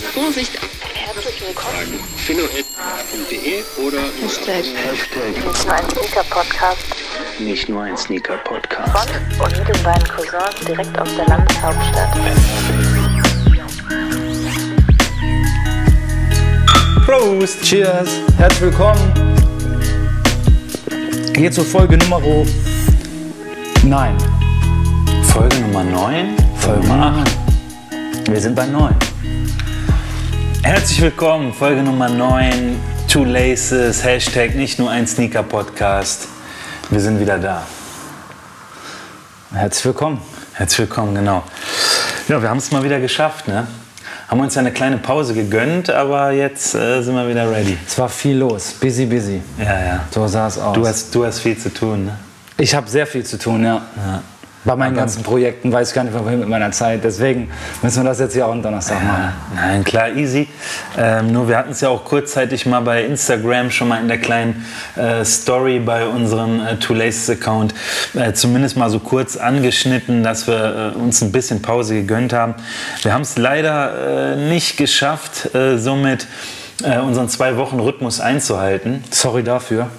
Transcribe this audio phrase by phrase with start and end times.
[0.00, 0.58] Vorsicht!
[0.94, 2.00] Herzlich willkommen.
[2.16, 4.64] philo.de oder Hashtag.
[5.34, 7.00] Nicht nur ein Sneaker-Podcast
[7.40, 9.10] nicht nur ein Sneaker-Podcast.
[9.36, 12.18] von und mit den beiden Cousins direkt aus der Landeshauptstadt.
[17.06, 17.62] Prost!
[17.62, 18.08] Cheers!
[18.36, 19.12] Herzlich willkommen!
[21.36, 22.20] Hier zur Folge Nummer
[23.84, 24.16] 9.
[25.24, 28.28] Folge Nummer 9, Folge Nummer 8.
[28.28, 28.94] Wir sind bei 9.
[30.62, 32.78] Herzlich willkommen, Folge Nummer 9,
[33.08, 36.28] Two Laces, Hashtag nicht nur ein Sneaker-Podcast.
[36.90, 37.62] Wir sind wieder da.
[39.54, 40.20] Herzlich willkommen.
[40.52, 41.44] Herzlich willkommen, genau.
[42.28, 43.66] Ja, wir haben es mal wieder geschafft, ne?
[44.28, 47.78] Haben uns ja eine kleine Pause gegönnt, aber jetzt äh, sind wir wieder ready.
[47.86, 48.74] Es war viel los.
[48.74, 49.40] Busy, busy.
[49.58, 50.00] Ja, ja.
[50.10, 50.74] So sah es aus.
[50.74, 52.18] Du hast, du hast viel zu tun, ne?
[52.58, 53.82] ich habe sehr viel zu tun, ja.
[54.64, 57.02] Bei meinen ganzen Projekten weiß ich gar nicht, wohin mit meiner Zeit.
[57.02, 59.32] Deswegen müssen wir das jetzt hier auch am Donnerstag machen.
[59.54, 60.48] Nein, klar, easy.
[60.98, 64.18] Ähm, nur wir hatten es ja auch kurzzeitig mal bei Instagram schon mal in der
[64.18, 67.74] kleinen äh, Story bei unserem äh, Two Laces Account
[68.14, 72.54] äh, zumindest mal so kurz angeschnitten, dass wir äh, uns ein bisschen Pause gegönnt haben.
[73.00, 76.26] Wir haben es leider äh, nicht geschafft, äh, somit
[77.06, 79.04] unseren zwei Wochen Rhythmus einzuhalten.
[79.10, 79.90] Sorry dafür.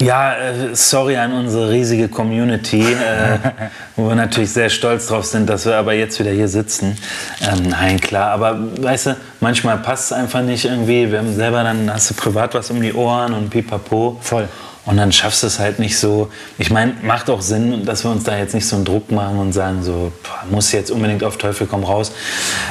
[0.00, 3.38] Ja, äh, sorry an unsere riesige Community, äh,
[3.96, 6.96] wo wir natürlich sehr stolz drauf sind, dass wir aber jetzt wieder hier sitzen.
[7.40, 11.10] Ähm, nein, klar, aber weißt du, manchmal passt es einfach nicht irgendwie.
[11.10, 14.18] Wir haben selber dann, hast du privat was um die Ohren und pipapo.
[14.20, 14.48] Voll.
[14.88, 16.30] Und dann schaffst du es halt nicht so.
[16.56, 19.38] Ich meine, macht auch Sinn, dass wir uns da jetzt nicht so einen Druck machen
[19.38, 20.12] und sagen, so,
[20.50, 22.10] muss jetzt unbedingt auf Teufel komm raus.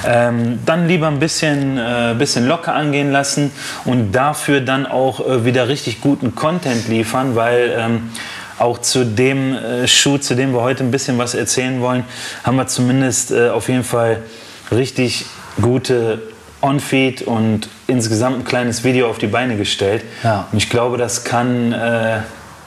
[0.04, 3.52] Ähm, dann lieber ein bisschen, äh, bisschen locker angehen lassen
[3.86, 8.10] und dafür dann auch äh, wieder richtig guten Content liefern, weil ähm,
[8.58, 12.04] auch zu dem äh, Schuh, zu dem wir heute ein bisschen was erzählen wollen,
[12.44, 14.24] haben wir zumindest äh, auf jeden Fall
[14.72, 15.28] richtig
[15.62, 16.20] gute
[16.68, 20.04] On-Feed und insgesamt ein kleines Video auf die Beine gestellt.
[20.24, 20.48] Ja.
[20.52, 22.20] Und ich glaube, das kann äh,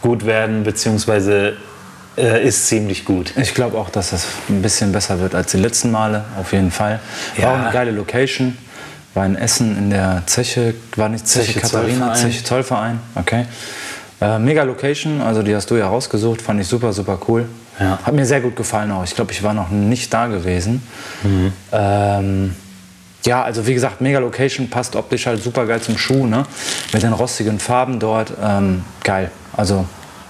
[0.03, 1.57] gut werden, beziehungsweise
[2.17, 3.33] äh, ist ziemlich gut.
[3.37, 6.71] Ich glaube auch, dass das ein bisschen besser wird als die letzten Male, auf jeden
[6.71, 7.01] Fall.
[7.37, 7.55] War Ja.
[7.55, 8.57] auch eine geile Location.
[9.13, 12.17] War in Essen in der Zeche, war nicht Zeche, Zeche Katharina, Zollverein.
[12.17, 13.45] Zeche Zollverein, okay.
[14.21, 17.47] Äh, mega Location, also die hast du ja rausgesucht, fand ich super, super cool.
[17.81, 17.99] Ja.
[18.05, 19.03] Hat mir sehr gut gefallen auch.
[19.03, 20.81] Ich glaube, ich war noch nicht da gewesen.
[21.25, 21.53] Mhm.
[21.73, 22.55] Ähm,
[23.27, 26.45] ja, also wie gesagt, mega Location, passt optisch halt super geil zum Schuh, ne?
[26.93, 29.31] Mit den rostigen Farben dort, ähm, geil.
[29.57, 29.87] Also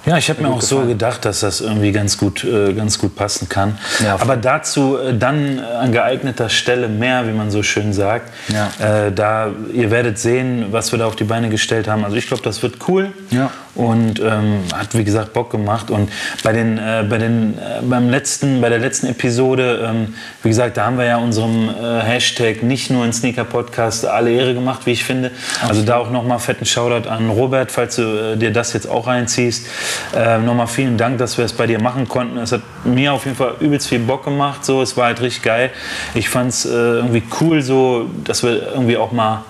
[0.06, 0.88] Ja, ich habe mir auch so gefallen.
[0.92, 3.78] gedacht, dass das irgendwie ganz gut, äh, ganz gut passen kann.
[4.02, 4.16] Ja.
[4.18, 8.32] Aber dazu äh, dann äh, an geeigneter Stelle mehr, wie man so schön sagt.
[8.48, 9.06] Ja.
[9.06, 12.04] Äh, da ihr werdet sehen, was wir da auf die Beine gestellt haben.
[12.04, 13.12] Also ich glaube, das wird cool.
[13.30, 13.50] Ja.
[13.74, 15.90] Und ähm, hat wie gesagt Bock gemacht.
[15.90, 16.10] Und
[16.42, 20.86] bei den, äh, bei den, beim letzten, bei der letzten Episode, ähm, wie gesagt, da
[20.86, 25.04] haben wir ja unserem Hashtag nicht nur ein Sneaker Podcast alle Ehre gemacht, wie ich
[25.04, 25.30] finde.
[25.66, 29.66] Also da auch nochmal fetten Shoutout an Robert, falls du dir das jetzt auch reinziehst.
[30.14, 32.38] Äh, nochmal vielen Dank, dass wir es bei dir machen konnten.
[32.38, 34.64] Es hat mir auf jeden Fall übelst viel Bock gemacht.
[34.64, 35.70] So, es war halt richtig geil.
[36.14, 39.44] Ich fand es äh, irgendwie cool, so, dass wir irgendwie auch mal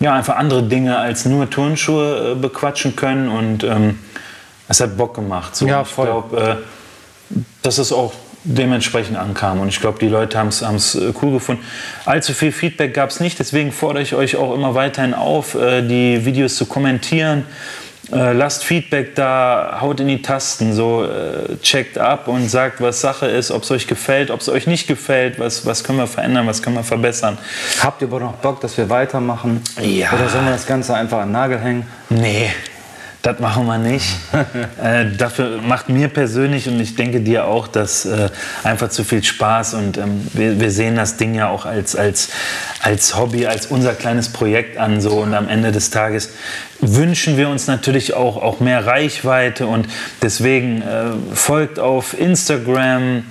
[0.00, 3.98] ja, einfach andere Dinge als nur Turnschuhe äh, bequatschen können und ähm,
[4.68, 5.54] es hat Bock gemacht.
[5.54, 5.66] So.
[5.66, 6.06] Ja, Ich voll.
[6.06, 6.58] glaube,
[7.32, 8.12] äh, dass es auch
[8.44, 11.62] dementsprechend ankam und ich glaube, die Leute haben es äh, cool gefunden.
[12.06, 15.82] Allzu viel Feedback gab es nicht, deswegen fordere ich euch auch immer weiterhin auf, äh,
[15.82, 17.44] die Videos zu kommentieren.
[18.12, 23.00] Äh, lasst Feedback da, haut in die Tasten, so äh, checkt ab und sagt, was
[23.00, 26.06] Sache ist, ob es euch gefällt, ob es euch nicht gefällt, was, was können wir
[26.06, 27.38] verändern, was können wir verbessern.
[27.82, 29.62] habt ihr aber noch Bock, dass wir weitermachen?
[29.80, 30.12] Ja.
[30.12, 31.86] Oder sollen wir das Ganze einfach an den Nagel hängen?
[32.08, 32.50] Nee,
[33.22, 34.06] das machen wir nicht.
[34.82, 38.30] äh, dafür macht mir persönlich und ich denke dir auch das äh,
[38.64, 42.30] einfach zu viel Spaß und ähm, wir, wir sehen das Ding ja auch als, als,
[42.80, 46.30] als Hobby, als unser kleines Projekt an so und am Ende des Tages
[46.80, 49.86] wünschen wir uns natürlich auch, auch mehr Reichweite und
[50.22, 53.24] deswegen äh, folgt auf Instagram,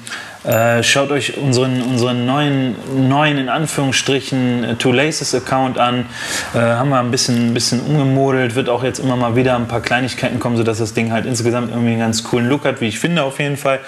[0.45, 2.75] äh, schaut euch unseren, unseren neuen,
[3.09, 6.05] neuen, in Anführungsstrichen, äh, Two Laces Account an.
[6.53, 9.67] Äh, haben wir ein bisschen, ein bisschen umgemodelt, wird auch jetzt immer mal wieder ein
[9.67, 12.87] paar Kleinigkeiten kommen, sodass das Ding halt insgesamt irgendwie einen ganz coolen Look hat, wie
[12.87, 13.79] ich finde auf jeden Fall.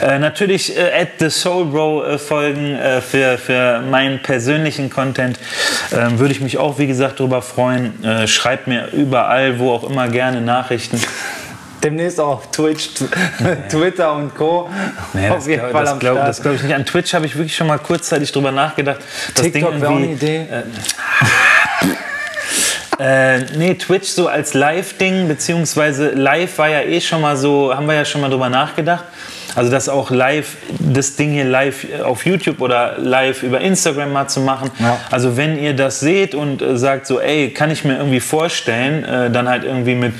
[0.00, 2.76] Äh, natürlich äh, at the Soul Bro folgen
[3.08, 5.38] für, für meinen persönlichen Content.
[5.92, 7.92] Ähm, Würde ich mich auch, wie gesagt, darüber freuen.
[8.26, 11.00] Schreibt mir überall, wo auch immer gerne Nachrichten.
[11.82, 14.70] Demnächst auch auf Twitch, Tw- Twitter und Co.
[15.14, 16.28] Nee, auf das jeden glaube Fall das am glaub, Start.
[16.28, 16.74] das glaub ich nicht.
[16.74, 19.00] An Twitch habe ich wirklich schon mal kurzzeitig drüber nachgedacht.
[19.34, 20.46] Das TikTok wäre auch eine Idee.
[22.98, 27.86] Äh, nee, Twitch so als Live-Ding, beziehungsweise Live war ja eh schon mal so, haben
[27.86, 29.04] wir ja schon mal drüber nachgedacht.
[29.56, 34.28] Also das auch live, das Ding hier live auf YouTube oder live über Instagram mal
[34.28, 34.70] zu machen.
[34.78, 34.98] Ja.
[35.10, 39.04] Also wenn ihr das seht und äh, sagt so, ey, kann ich mir irgendwie vorstellen,
[39.04, 40.12] äh, dann halt irgendwie mit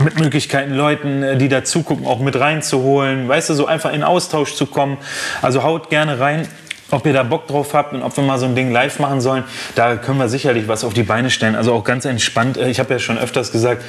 [0.00, 3.28] mit Möglichkeiten, Leuten, äh, die da zugucken, auch mit reinzuholen.
[3.28, 4.98] Weißt du, so einfach in Austausch zu kommen.
[5.42, 6.48] Also haut gerne rein
[6.90, 9.20] ob ihr da Bock drauf habt und ob wir mal so ein Ding live machen
[9.20, 9.44] sollen,
[9.74, 11.54] da können wir sicherlich was auf die Beine stellen.
[11.54, 12.56] Also auch ganz entspannt.
[12.56, 13.84] Äh, Ich habe ja schon öfters gesagt,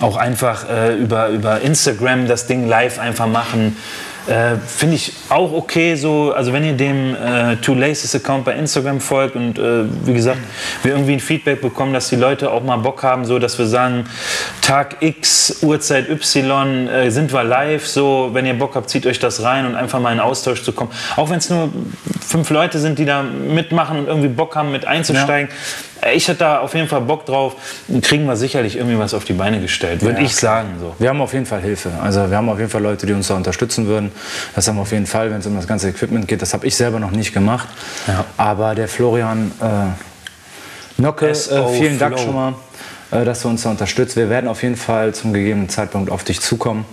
[0.00, 3.76] auch einfach äh, über, über Instagram das Ding live einfach machen.
[4.26, 6.32] Äh, Finde ich auch okay so.
[6.32, 10.38] Also wenn ihr dem äh, Two Laces Account bei Instagram folgt und äh, wie gesagt,
[10.82, 13.66] wir irgendwie ein Feedback bekommen, dass die Leute auch mal Bock haben, so dass wir
[13.66, 14.04] sagen,
[14.60, 17.86] Tag X, Uhrzeit Y, äh, sind wir live.
[17.86, 20.72] So, wenn ihr Bock habt, zieht euch das rein und einfach mal in Austausch zu
[20.72, 20.90] kommen.
[21.16, 21.70] Auch wenn es nur
[22.20, 25.50] fünf Leute sind, die da mitmachen und irgendwie Bock haben, mit einzusteigen.
[25.50, 25.52] Äh,
[26.14, 27.56] Ich hätte da auf jeden Fall Bock drauf.
[28.02, 30.76] Kriegen wir sicherlich irgendwie was auf die Beine gestellt, würde Ja, ich sagen.
[30.80, 30.94] So.
[30.98, 31.90] Wir haben auf jeden Fall Hilfe.
[32.02, 34.10] Also wir haben auf jeden Fall Leute, die uns da unterstützen würden.
[34.54, 36.42] Das haben wir auf jeden Fall, wenn es um das ganze Equipment geht.
[36.42, 37.68] Das habe ich selber noch nicht gemacht.
[38.06, 38.24] Ja.
[38.36, 42.24] Aber der Florian äh, Nocke, äh, vielen Dank Flow.
[42.24, 42.54] schon mal,
[43.10, 44.16] äh, dass du uns da unterstützt.
[44.16, 46.84] Wir werden auf jeden Fall zum gegebenen Zeitpunkt auf dich zukommen.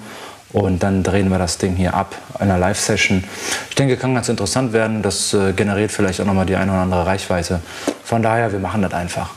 [0.53, 3.23] Und dann drehen wir das Ding hier ab, einer Live-Session.
[3.69, 5.01] Ich denke, kann ganz interessant werden.
[5.01, 7.59] Das äh, generiert vielleicht auch nochmal die eine oder andere Reichweite.
[8.03, 9.31] Von daher, wir machen das einfach.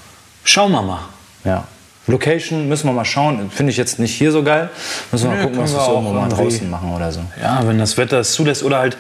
[0.44, 1.00] Schauen wir mal.
[1.44, 1.64] Ja.
[2.06, 3.50] Location müssen wir mal schauen.
[3.50, 4.70] Finde ich jetzt nicht hier so geil.
[5.10, 7.20] Müssen wir mal gucken, was wir wir irgendwo mal draußen machen oder so.
[7.40, 8.96] Ja, wenn das Wetter es zulässt oder halt,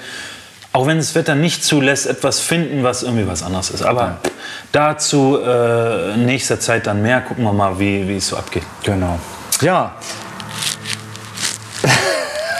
[0.72, 3.82] auch wenn das Wetter nicht zulässt, etwas finden, was irgendwie was anderes ist.
[3.82, 4.18] Aber
[4.72, 7.20] dazu äh, in nächster Zeit dann mehr.
[7.20, 8.64] Gucken wir mal, wie, wie es so abgeht.
[8.84, 9.18] Genau.
[9.60, 9.92] Ja.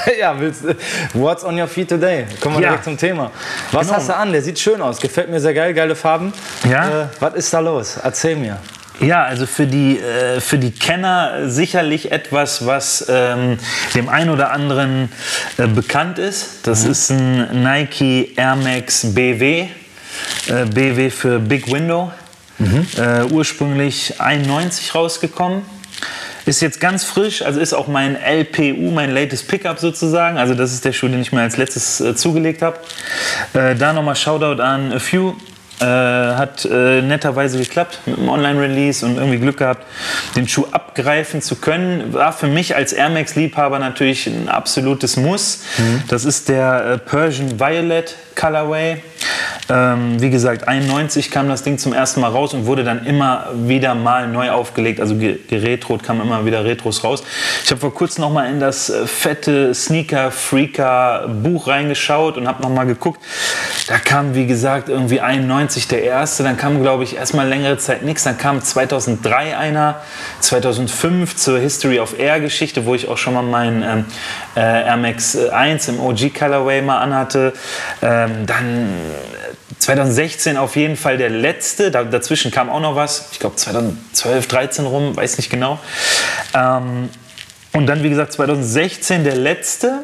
[0.21, 0.75] ja, willst, du-
[1.15, 2.27] what's on your feet today?
[2.41, 2.69] Kommen wir Ja.
[2.71, 3.31] direkt zum Thema.
[3.73, 3.99] Was Genau.
[3.99, 4.33] hast du an?
[4.33, 5.01] Der sieht schön aus.
[5.01, 5.75] Gefällt mir sehr geil.
[5.75, 6.33] Geile Farben.
[6.69, 7.03] Ja.
[7.03, 7.97] Äh, was ist da los?
[8.03, 8.59] Erzähl mir.
[9.01, 13.59] Ja, also für die, äh, für die Kenner sicherlich etwas, was ähm,
[13.95, 15.11] dem einen oder anderen
[15.57, 16.67] äh, bekannt ist.
[16.67, 19.69] Das ist ein Nike Air Max BW.
[20.49, 22.13] Äh, BW für Big Window.
[22.99, 25.63] Äh, ursprünglich 91 rausgekommen.
[26.51, 30.37] Ist jetzt ganz frisch, also ist auch mein LPU, mein latest Pickup sozusagen.
[30.37, 32.77] Also das ist der Schuh, den ich mir als letztes äh, zugelegt habe.
[33.55, 35.37] Äh, da nochmal Shoutout an A Few.
[35.81, 39.87] Äh, hat äh, netterweise geklappt mit dem Online-Release und irgendwie Glück gehabt,
[40.35, 42.13] den Schuh abgreifen zu können.
[42.13, 45.61] War für mich als Air Max-Liebhaber natürlich ein absolutes Muss.
[46.09, 49.01] Das ist der äh, Persian Violet Colorway.
[49.71, 53.47] Ähm, wie gesagt, 91 kam das Ding zum ersten Mal raus und wurde dann immer
[53.55, 55.01] wieder mal neu aufgelegt.
[55.01, 57.23] Also ge- geretrot kamen immer wieder Retros raus.
[57.65, 62.49] Ich habe vor kurzem noch mal in das äh, fette Sneaker Freaker Buch reingeschaut und
[62.49, 63.21] habe noch mal geguckt.
[63.87, 66.43] Da kam, wie gesagt, irgendwie 91 der erste.
[66.43, 68.25] Dann kam, glaube ich, erstmal längere Zeit nichts.
[68.25, 70.01] Dann kam 2003 einer,
[70.41, 74.05] 2005 zur History of Air Geschichte, wo ich auch schon mal meinen ähm,
[74.57, 77.53] äh, Air Max 1 im OG Colorway mal anhatte.
[78.03, 78.89] Ähm, dann
[79.81, 81.91] 2016 auf jeden Fall der letzte.
[81.91, 83.31] Da, dazwischen kam auch noch was.
[83.33, 85.79] Ich glaube 2012, 13 rum, weiß nicht genau.
[86.55, 87.09] Ähm,
[87.73, 90.01] und dann, wie gesagt, 2016 der letzte.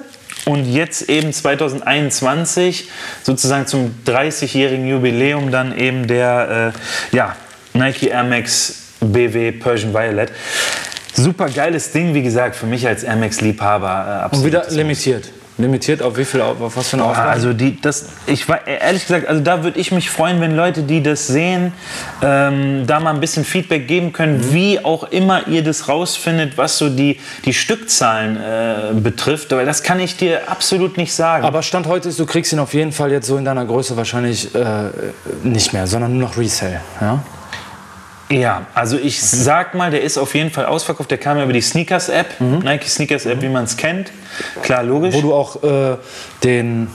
[0.47, 2.89] Und jetzt eben 2021,
[3.23, 6.73] sozusagen zum 30-jährigen Jubiläum, dann eben der
[7.13, 7.37] äh, ja,
[7.75, 10.31] Nike Air Max BW Persian Violet.
[11.15, 14.31] Super geiles Ding, wie gesagt, für mich als Air Max-Liebhaber.
[14.33, 15.31] Äh, Und wieder limitiert.
[15.59, 17.31] Limitiert auf wie viel, auf was für eine Ah, Auflage?
[17.31, 20.83] Also die, das, ich war ehrlich gesagt, also da würde ich mich freuen, wenn Leute,
[20.83, 21.73] die das sehen,
[22.23, 24.53] ähm, da mal ein bisschen Feedback geben können, Mhm.
[24.53, 29.83] wie auch immer ihr das rausfindet, was so die, die Stückzahlen äh, betrifft, weil das
[29.83, 31.45] kann ich dir absolut nicht sagen.
[31.45, 33.97] Aber Stand heute ist, du kriegst ihn auf jeden Fall jetzt so in deiner Größe
[33.97, 34.91] wahrscheinlich äh,
[35.43, 36.81] nicht mehr, sondern nur noch Resale.
[37.01, 37.23] Ja?
[38.29, 41.11] Ja, also ich sag mal, der ist auf jeden Fall ausverkauft.
[41.11, 44.11] Der kam ja über die Sneakers-App, Nike Sneakers-App, wie man es kennt.
[44.63, 45.15] Klar, logisch.
[45.15, 45.19] Mhm.
[45.19, 45.97] Wo du auch äh,
[46.43, 46.89] den,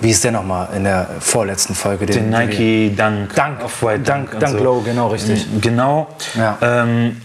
[0.00, 2.06] wie ist der nochmal in der vorletzten Folge?
[2.06, 4.64] den Nike Dunk, Dunk, Off-White Dunk, und Dunk so.
[4.64, 5.46] Low, genau, richtig.
[5.60, 6.06] Genau.
[6.34, 6.56] Ja.
[6.62, 7.20] Ähm,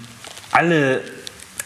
[0.51, 0.99] alle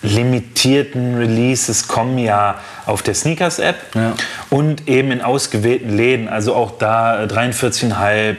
[0.03, 4.13] limitierten Releases kommen ja auf der Sneakers-App Ja.
[4.51, 6.29] und eben in ausgewählten Läden.
[6.29, 8.36] Also auch da äh, 43,5,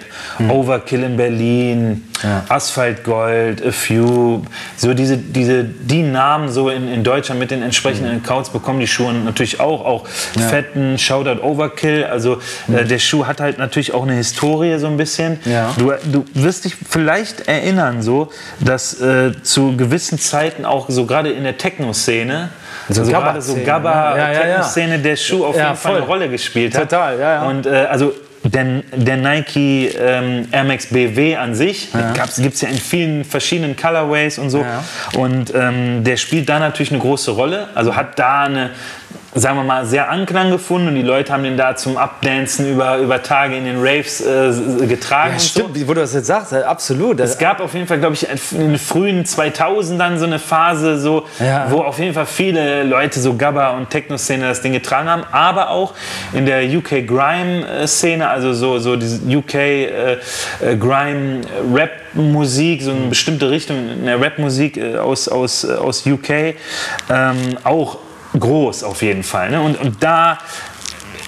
[0.49, 2.09] Overkill in Berlin.
[2.23, 2.45] Ja.
[2.49, 4.43] Asphalt Gold, A Few.
[4.77, 8.23] So diese, diese, die Namen so in, in Deutschland mit den entsprechenden Hm.
[8.25, 9.85] Accounts bekommen die Schuhe natürlich auch.
[9.85, 12.05] Auch fetten Shoutout Overkill.
[12.05, 12.39] Also
[12.73, 15.39] äh, der Schuh hat halt natürlich auch eine Historie so ein bisschen.
[15.45, 15.75] Ja.
[15.79, 18.31] Du, du wirst dich vielleicht erinnern, so,
[18.61, 22.51] dass äh, zu gewissen Zeiten auch so gerade in der Techno-Szene,
[22.89, 24.97] So also gerade so Gabba-Szene, Gabba, ja, ja, ja.
[24.99, 26.01] Der Schuh auf Ja, jeden Fall voll.
[26.01, 26.91] eine Rolle gespielt hat.
[26.91, 27.49] Total, ja, ja.
[27.49, 28.13] Und äh, also
[28.51, 31.89] der, der Nike ähm, Air Max BW an sich
[32.37, 34.61] gibt es ja in vielen verschiedenen Colorways und so.
[34.61, 34.85] Ja.
[35.19, 37.69] Und ähm, der spielt da natürlich eine große Rolle.
[37.75, 38.71] Also hat da eine
[39.39, 42.97] sagen wir mal, sehr Anklang gefunden und die Leute haben den da zum Abdancen über,
[42.99, 45.35] über Tage in den Raves äh, getragen.
[45.35, 45.89] Ja, stimmt, So.
[45.89, 47.21] wo du das jetzt sagst, absolut.
[47.21, 51.27] Es gab auf jeden Fall, glaube ich, in den frühen 2000ern so eine Phase, so,
[51.39, 51.67] Ja.
[51.71, 55.69] wo auf jeden Fall viele Leute so Gabba und Techno-Szene das Ding getragen haben, aber
[55.71, 55.93] auch
[56.33, 60.19] in der UK Grime-Szene, also so, so diese UK äh, äh,
[60.79, 66.55] Grime-Rap-Musik, so eine bestimmte Richtung in der Rap-Musik äh, aus, aus, äh, aus UK,
[67.11, 67.99] ähm, auch
[68.39, 69.51] groß auf jeden Fall.
[69.51, 69.61] Ne?
[69.61, 70.39] Und, und da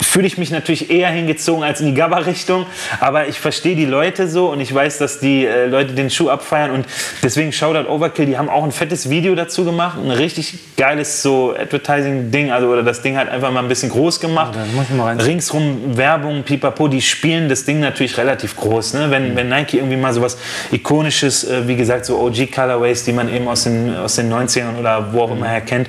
[0.08, 2.64] fühle ich mich natürlich eher hingezogen als in die Gabba-Richtung,
[3.00, 6.30] aber ich verstehe die Leute so und ich weiß, dass die äh, Leute den Schuh
[6.30, 6.86] abfeiern und
[7.22, 11.54] deswegen Shoutout Overkill, die haben auch ein fettes Video dazu gemacht, ein richtig geiles so
[11.54, 14.54] Advertising-Ding, also oder das Ding halt einfach mal ein bisschen groß gemacht.
[15.00, 18.94] rein- Ringsrum Werbung, pipapo, die spielen das Ding natürlich relativ groß.
[18.94, 19.10] Ne?
[19.10, 20.38] Wenn, wenn Nike irgendwie mal sowas
[20.72, 25.12] Ikonisches, äh, wie gesagt, so OG-Colorways, die man eben aus den, aus den 90ern oder
[25.12, 25.88] wo auch immer her kennt,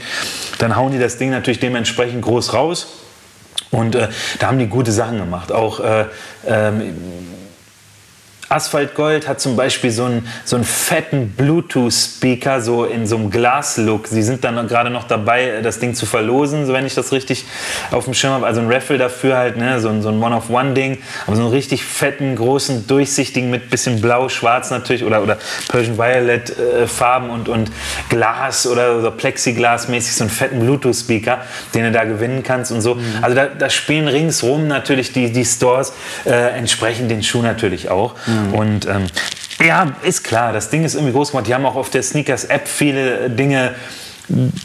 [0.58, 2.88] dann hauen die das Ding natürlich dementsprechend groß raus.
[3.72, 4.08] Und äh,
[4.40, 5.52] da haben die gute Sachen gemacht.
[5.52, 6.06] Auch äh,
[6.48, 6.94] ähm,
[8.50, 13.29] Asphalt Gold hat zum Beispiel so einen, so einen fetten Bluetooth-Speaker, so in so einem
[13.29, 14.08] Glas-Look.
[14.08, 17.46] Sie sind dann gerade noch dabei, das Ding zu verlosen, so wenn ich das richtig
[17.91, 18.46] auf dem Schirm habe.
[18.46, 19.79] Also ein Raffle dafür halt, ne?
[19.79, 20.98] so, ein- so ein One-of-One-Ding.
[21.27, 25.38] Aber so einen richtig fetten, großen, durchsichtigen mit bisschen blau, schwarz natürlich oder, oder
[25.70, 27.72] Persian Violet äh, Farben und, und
[28.10, 31.39] Glas oder so Plexiglas-mäßig, so einen fetten Bluetooth-Speaker,
[31.75, 32.98] den du da gewinnen kannst und so.
[33.22, 35.94] Also da, da spielen ringsrum natürlich die, die Stores
[36.25, 38.15] äh, entsprechend den Schuh natürlich auch.
[38.53, 39.08] Und ähm,
[39.65, 41.48] ja, ist klar, das Ding ist irgendwie groß gemacht.
[41.48, 43.75] Die haben auch auf der Sneakers-App viele äh, Dinge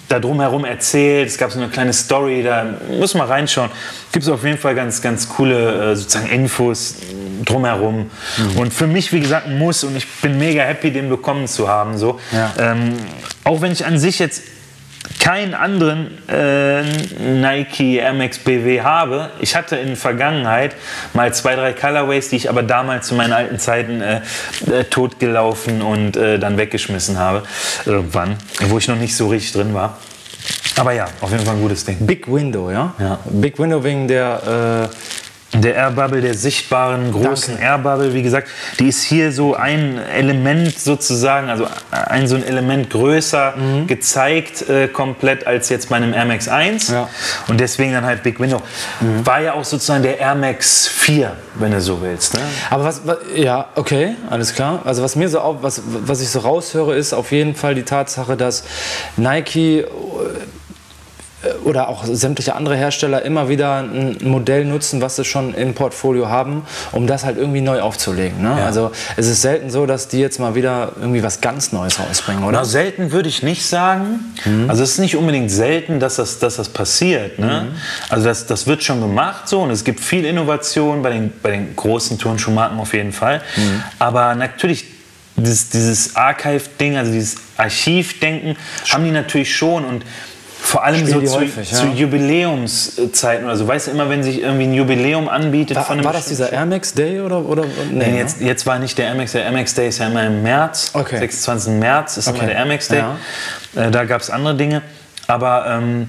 [0.08, 1.28] da drumherum erzählt.
[1.28, 3.70] Es gab so eine kleine Story, da muss man reinschauen.
[4.12, 6.96] Gibt es auf jeden Fall ganz, ganz coole äh, sozusagen Infos
[7.44, 8.10] drumherum.
[8.56, 11.68] Und für mich, wie gesagt, ein Muss und ich bin mega happy, den bekommen zu
[11.68, 11.96] haben.
[11.98, 12.20] So.
[12.32, 12.52] Ja.
[12.58, 12.94] Ähm,
[13.44, 14.42] auch wenn ich an sich jetzt
[15.24, 16.82] keinen anderen äh,
[17.18, 17.98] Nike
[18.44, 19.30] BW habe.
[19.40, 20.76] Ich hatte in der Vergangenheit
[21.14, 24.20] mal zwei, drei Colorways, die ich aber damals zu meinen alten Zeiten äh,
[24.70, 27.42] äh, totgelaufen und äh, dann weggeschmissen habe.
[27.86, 28.36] Irgendwann,
[28.68, 29.96] wo ich noch nicht so richtig drin war.
[30.76, 31.96] Aber ja, auf jeden Fall ein gutes Ding.
[32.00, 32.92] Big Window, ja?
[32.98, 33.18] Ja.
[33.24, 34.90] Big Window wegen der.
[35.54, 37.62] Äh, Der Air Bubble, der sichtbaren großen Danke.
[37.62, 42.44] Air Bubble, wie gesagt, die ist hier so ein Element sozusagen, also ein so ein
[42.44, 43.54] Element größer
[43.86, 47.08] gezeigt äh, komplett als jetzt bei einem Air Max 1 Ja.
[47.48, 48.60] und deswegen dann halt Big Window.
[49.24, 52.34] War ja auch sozusagen der Air Max 4, wenn du so willst.
[52.34, 52.40] Ne?
[52.70, 53.18] aber was, was.
[53.34, 54.80] Ja, okay, alles klar.
[54.84, 58.36] Also, was mir so was, was ich so raushöre, ist auf jeden Fall die Tatsache,
[58.36, 58.64] dass
[59.16, 59.84] Nike.
[61.44, 65.74] Äh, Oder auch sämtliche andere Hersteller immer wieder ein Modell nutzen, was sie schon im
[65.74, 68.42] Portfolio haben, um das halt irgendwie neu aufzulegen.
[68.42, 68.56] Ne?
[68.58, 68.66] Ja.
[68.66, 72.44] Also es ist selten so, dass die jetzt mal wieder irgendwie was ganz Neues rausbringen,
[72.44, 72.58] oder?
[72.58, 74.20] Na, selten würde ich nicht sagen.
[74.68, 77.38] Also es ist nicht unbedingt selten, dass das, dass das passiert.
[77.38, 77.68] Ne?
[78.08, 81.50] Also das, das wird schon gemacht so und es gibt viel Innovation bei den, bei
[81.50, 83.42] den großen Turnschuhmarken auf jeden Fall.
[83.98, 84.86] Aber natürlich
[85.36, 88.56] dieses, dieses Archive-Ding, also dieses Archivdenken,
[88.90, 90.04] haben die natürlich schon und
[90.64, 91.76] vor allem so zu, häufig, ja.
[91.76, 93.68] zu Jubiläumszeiten oder so.
[93.68, 96.52] Weißt du, immer wenn sich irgendwie ein Jubiläum anbietet war, von einem war das dieser
[96.52, 97.44] Air Max Day oder?
[97.44, 98.18] oder nee, Nee, ne?
[98.18, 99.42] jetzt, jetzt war nicht der Air Max Day.
[99.42, 100.90] Der Air Max Day ist ja immer im März.
[100.94, 101.18] Okay.
[101.18, 101.74] 26.
[101.74, 102.46] März ist immer Okay.
[102.46, 103.02] der Air Max Day.
[103.76, 104.80] Äh, da gab es andere Dinge.
[105.26, 106.08] Aber ähm,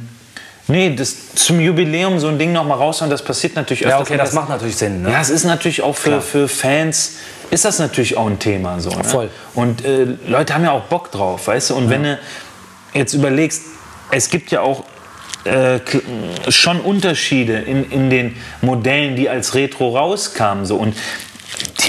[0.67, 3.97] nee, das, zum Jubiläum so ein Ding nochmal raushauen, das passiert natürlich öfter.
[3.97, 5.01] Ja, okay, das macht natürlich Sinn.
[5.01, 5.11] Ne?
[5.11, 7.17] Ja, es ist natürlich auch für, für Fans,
[7.51, 8.79] ist das natürlich auch ein Thema.
[8.79, 9.03] So, ne?
[9.03, 9.29] Voll.
[9.53, 11.75] Und äh, Leute haben ja auch Bock drauf, weißt du?
[11.75, 12.19] Und wenn du
[12.93, 13.63] jetzt überlegst,
[14.15, 14.85] es gibt ja auch
[15.43, 15.79] äh,
[16.49, 20.65] schon Unterschiede in, in den Modellen, die als Retro rauskamen.
[20.65, 20.77] So.
[20.77, 20.95] Und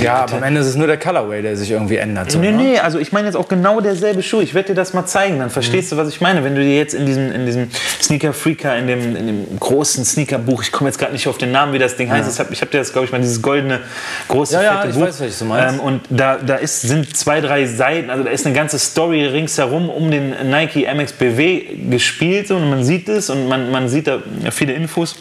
[0.00, 2.30] Ja, aber am Ende ist es nur der Colorway, der sich irgendwie ändert.
[2.30, 2.56] So, Nee, ne?
[2.56, 4.40] nee, also ich meine jetzt auch genau derselbe Schuh.
[4.40, 5.96] Ich werde dir das mal zeigen, dann verstehst Mhm.
[5.96, 6.44] du, was ich meine.
[6.44, 7.68] Wenn du dir jetzt in diesem, in diesem
[8.02, 11.52] Sneaker Freaker, in dem, in dem großen Sneakerbuch, ich komme jetzt gerade nicht auf den
[11.52, 13.80] Namen, wie das Ding heißt, ich habe hab dir das, glaube ich, mal dieses goldene,
[14.28, 15.02] große, Ja, ja, fette ich Buch.
[15.06, 15.74] weiß, welches du meinst.
[15.74, 19.24] Ähm, und da, da ist, sind zwei, drei Seiten, also da ist eine ganze Story
[19.24, 23.88] ringsherum um den Nike MX BW gespielt so, und man sieht es und man, man
[23.88, 24.18] sieht da
[24.50, 25.16] viele Infos.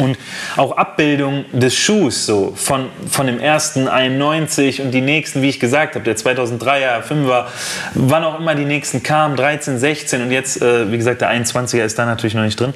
[0.00, 0.16] Und
[0.56, 5.60] auch Abbildung des Schuhs, so von, von dem ersten 91 und die nächsten, wie ich
[5.60, 7.44] gesagt habe, der 2003er, 5er,
[7.94, 11.84] wann auch immer die nächsten kamen, 13, 16 und jetzt, äh, wie gesagt, der 21er
[11.84, 12.72] ist da natürlich noch nicht drin.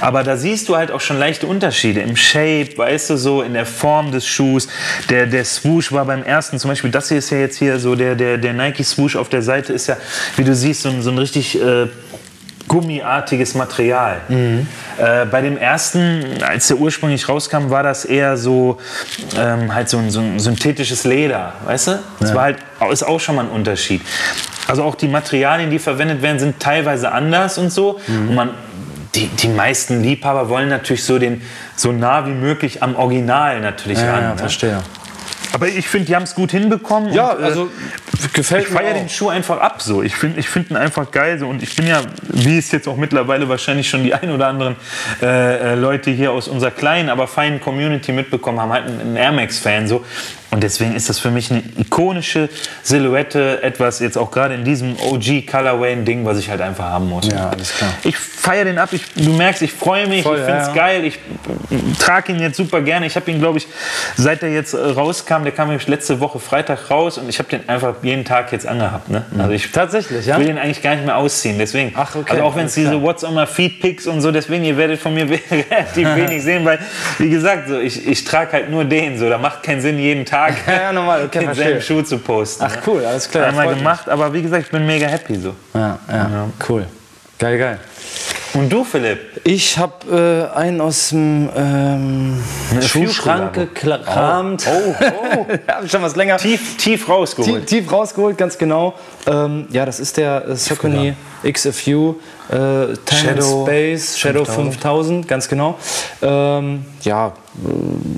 [0.00, 3.54] Aber da siehst du halt auch schon leichte Unterschiede im Shape, weißt du, so in
[3.54, 4.68] der Form des Schuhs.
[5.10, 7.96] Der, der Swoosh war beim ersten, zum Beispiel, das hier ist ja jetzt hier so,
[7.96, 9.96] der, der, der Nike Swoosh auf der Seite ist ja,
[10.36, 11.60] wie du siehst, so ein, so ein richtig.
[11.60, 11.88] Äh,
[12.68, 14.20] gummiartiges Material.
[14.28, 18.78] Äh, bei dem ersten, als der ursprünglich rauskam, war das eher so
[19.36, 21.98] ähm, halt so ein, so ein synthetisches Leder, weißt du?
[22.20, 22.58] Das war halt
[22.92, 24.02] ist auch schon mal ein Unterschied.
[24.68, 27.98] Also auch die Materialien, die verwendet werden, sind teilweise anders und so.
[28.06, 28.50] Und man
[29.14, 31.42] die, die meisten Liebhaber wollen natürlich so den
[31.76, 34.22] so nah wie möglich am Original natürlich Ja, ran.
[34.22, 34.38] ja, ne?
[34.38, 34.78] verstehe.
[35.52, 37.12] Aber ich finde, die haben es gut hinbekommen.
[37.12, 37.68] Ja, und, äh, also
[38.32, 38.98] gefällt ich mir feiere auch.
[38.98, 40.02] den Schuh einfach ab so.
[40.02, 41.48] Ich finde ich find ihn einfach geil so.
[41.48, 44.76] Und ich bin ja, wie es jetzt auch mittlerweile wahrscheinlich schon die ein oder anderen
[45.22, 49.16] äh, äh, Leute hier aus unserer kleinen, aber feinen Community mitbekommen haben, halt ein, ein
[49.16, 50.04] Air Max-Fan so.
[50.50, 52.48] Und deswegen ist das für mich eine ikonische
[52.82, 56.86] Silhouette, etwas jetzt auch gerade in diesem OG Colorway ein Ding, was ich halt einfach
[56.86, 57.28] haben muss.
[57.28, 57.90] Ja, alles klar.
[58.02, 58.88] Ich feiere den ab.
[58.92, 60.22] Ich, du merkst, ich freue mich.
[60.22, 61.04] Voll, ich finde es ja, geil.
[61.04, 61.18] Ich
[61.98, 63.04] trage ihn jetzt super gerne.
[63.04, 63.68] Ich habe ihn, glaube ich,
[64.16, 67.50] seit er jetzt äh, rauskam, der kam nämlich letzte Woche Freitag raus und ich habe
[67.50, 69.08] den einfach jeden Tag jetzt angehabt.
[69.08, 69.22] Ne?
[69.38, 70.38] Also ich Tatsächlich, ja?
[70.38, 71.58] will den eigentlich gar nicht mehr ausziehen.
[71.58, 71.92] Deswegen.
[71.94, 73.00] Ach, okay, Also auch wenn es diese.
[73.00, 76.64] What's on my Feed Pics und so, deswegen, ihr werdet von mir relativ wenig sehen,
[76.64, 76.78] weil,
[77.18, 79.18] wie gesagt, so, ich, ich trage halt nur den.
[79.18, 81.82] So, da macht keinen Sinn, jeden Tag Ja, ja, normal, okay, denselben.
[81.82, 82.64] Schuh zu posten.
[82.66, 82.82] Ach ne?
[82.86, 83.46] cool, alles klar.
[83.46, 83.84] Einmal freut mich.
[83.84, 85.54] gemacht, aber wie gesagt, ich bin mega happy so.
[85.74, 86.86] Ja, ja, cool.
[87.38, 87.78] Geil, geil.
[88.54, 89.40] Und du, Philipp?
[89.44, 92.42] Ich habe äh, einen aus dem ähm,
[92.80, 94.66] Schuhschrank gekramt.
[94.66, 95.46] Oh, oh.
[95.68, 96.38] ja, schon was länger.
[96.38, 97.66] tief, tief Tief, rausgeholt.
[97.66, 98.94] tief rausgeholt, ganz genau.
[99.26, 101.14] Ähm, ja, das ist der äh, Saucony
[101.44, 102.16] XFU
[102.48, 104.74] äh, Time Shadow Space Shadow 5000.
[104.74, 105.78] 5000, ganz genau.
[106.22, 107.32] Ähm, ja,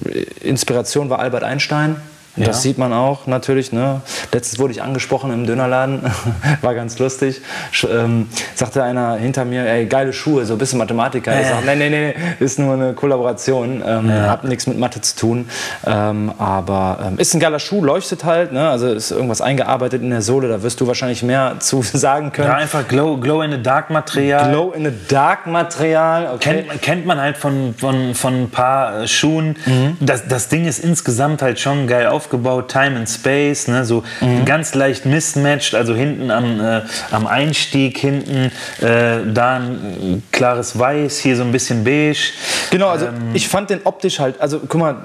[0.08, 1.96] äh, Inspiration war Albert Einstein.
[2.40, 2.46] Ja.
[2.46, 3.72] Das sieht man auch natürlich.
[3.72, 4.00] Ne?
[4.32, 6.02] Letztens wurde ich angesprochen im Dönerladen,
[6.62, 7.40] war ganz lustig.
[7.70, 11.32] Sch ähm, sagte einer hinter mir, ey, geile Schuhe, so ein bisschen Mathematiker.
[11.40, 11.50] Ich Äh.
[11.50, 15.48] sag, nee, nee, nee, ist nur eine Kollaboration, ähm, hat nichts mit Mathe zu tun.
[15.86, 18.68] Ähm, aber ähm, ist ein geiler Schuh, leuchtet halt, ne?
[18.70, 22.48] also ist irgendwas eingearbeitet in der Sohle, da wirst du wahrscheinlich mehr zu sagen können.
[22.48, 24.50] Ja, einfach Glow, Glow in the Dark Material.
[24.50, 26.38] Glow in the Dark Material, okay.
[26.38, 29.56] Kennt, man- kennt man halt von, von, von ein paar äh, Schuhen.
[30.00, 32.29] Das, das Ding ist insgesamt halt schon geil aufgebaut.
[32.68, 33.84] Time and Space, ne?
[33.84, 34.02] so
[34.44, 35.74] ganz leicht mismatched.
[35.74, 41.52] Also hinten am, äh, am Einstieg, hinten äh, da ein klares Weiß, hier so ein
[41.52, 42.32] bisschen beige.
[42.70, 44.96] Genau, also ich fand den optisch halt, also guck mal,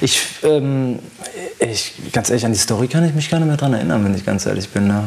[0.00, 0.98] ich, ähm,
[1.58, 4.14] ich, ganz ehrlich, an die Story kann ich mich gar nicht mehr dran erinnern, wenn
[4.14, 4.88] ich ganz ehrlich bin.
[4.88, 5.04] Ne?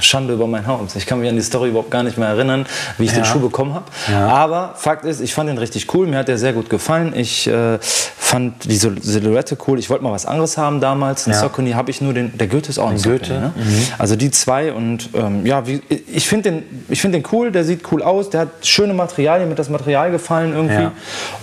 [0.00, 0.94] Schande über mein Haupt.
[0.96, 2.66] Ich kann mich an die Story überhaupt gar nicht mehr erinnern,
[2.98, 3.84] wie ich den Schuh bekommen habe.
[4.28, 7.12] Aber Fakt ist, ich fand den richtig cool, mir hat der sehr gut gefallen.
[7.16, 9.78] Ich äh, fand die Sil- Silhouette cool.
[9.78, 11.26] Ich wollte mal was anderes haben damals.
[11.26, 11.40] Ein Ja.
[11.40, 13.52] Saucony habe ich nur den, der Goethe ist auch ein Goethe, ne?
[13.98, 15.80] Also die zwei und ähm, ja, wie,
[16.12, 19.48] ich finde den, ich find den cool, der sieht cool aus, der hat schöne Materialien,
[19.48, 20.74] mir hat das Material gefallen irgendwie.
[20.74, 20.92] Ja.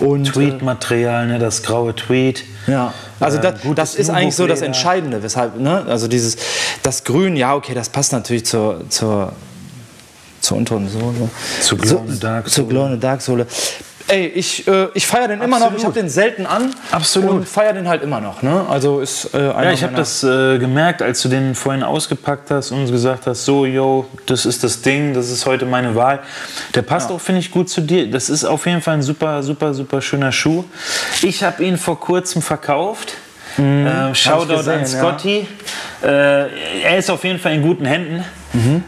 [0.00, 1.38] Und, äh, Tweed-Material, ne?
[1.38, 2.44] das graue Tweed.
[2.66, 4.62] ja, also Äh, das, das ist eigentlich so das.
[4.62, 5.84] Entscheidende, weshalb, ne?
[5.88, 6.36] Also dieses,
[6.82, 9.32] das Grün, ja, okay, das passt natürlich zur, zur,
[10.40, 11.28] zur unteren Sohle.
[11.60, 13.46] Zur Glow in the Dark Zur Glow in the Dark Sohle.
[14.08, 15.66] Ey, ich, äh, ich feiere den immer noch.
[15.68, 15.84] Ich Absolut.
[15.84, 16.72] habe den selten an.
[16.92, 17.30] Absolut.
[17.30, 18.40] Und feiere den halt immer noch.
[18.40, 18.64] Ne?
[18.68, 22.70] Also ist äh, Ja, ich habe das äh, gemerkt, als du den vorhin ausgepackt hast
[22.70, 26.20] und gesagt hast, so, yo, das ist das Ding, das ist heute meine Wahl.
[26.74, 28.08] Der passt auch, finde ich, gut zu dir.
[28.08, 30.62] Das ist auf jeden Fall ein super, super, super schöner Schuh.
[31.22, 33.14] Ich habe ihn vor kurzem verkauft.
[33.58, 34.86] Äh, Shoutout gesehen, an ja.
[34.86, 35.46] Scotty.
[36.02, 36.08] Äh,
[36.82, 38.24] er ist auf jeden Fall in guten Händen.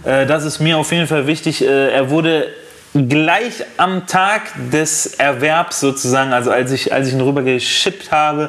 [0.05, 1.63] Äh, das ist mir auf jeden Fall wichtig.
[1.63, 2.49] Äh, er wurde
[2.95, 8.49] gleich am Tag des Erwerbs sozusagen, also als ich, als ich ihn rüber geschippt habe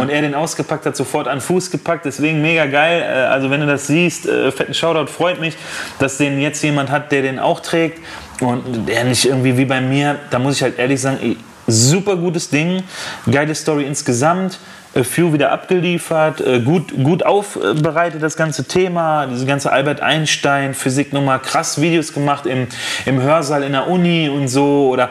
[0.00, 2.06] und er den ausgepackt hat, sofort an Fuß gepackt.
[2.06, 3.02] Deswegen mega geil.
[3.02, 5.54] Äh, Also wenn du das siehst, äh, fetten Shoutout, freut mich,
[5.98, 8.00] dass den jetzt jemand hat, der den auch trägt
[8.40, 12.48] und der nicht irgendwie wie bei mir, da muss ich halt ehrlich sagen, super gutes
[12.50, 12.82] Ding,
[13.30, 14.58] geile Story insgesamt.
[14.94, 20.74] A Few wieder abgeliefert, äh, gut, gut aufbereitet das ganze Thema, diese ganze Albert Einstein
[20.74, 22.66] Physiknummer, krass Videos gemacht im,
[23.06, 25.10] im Hörsaal in der Uni und so oder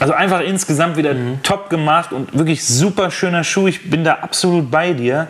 [0.00, 3.66] also einfach insgesamt wieder top gemacht und wirklich super schöner Schuh.
[3.66, 5.26] Ich bin da absolut bei dir.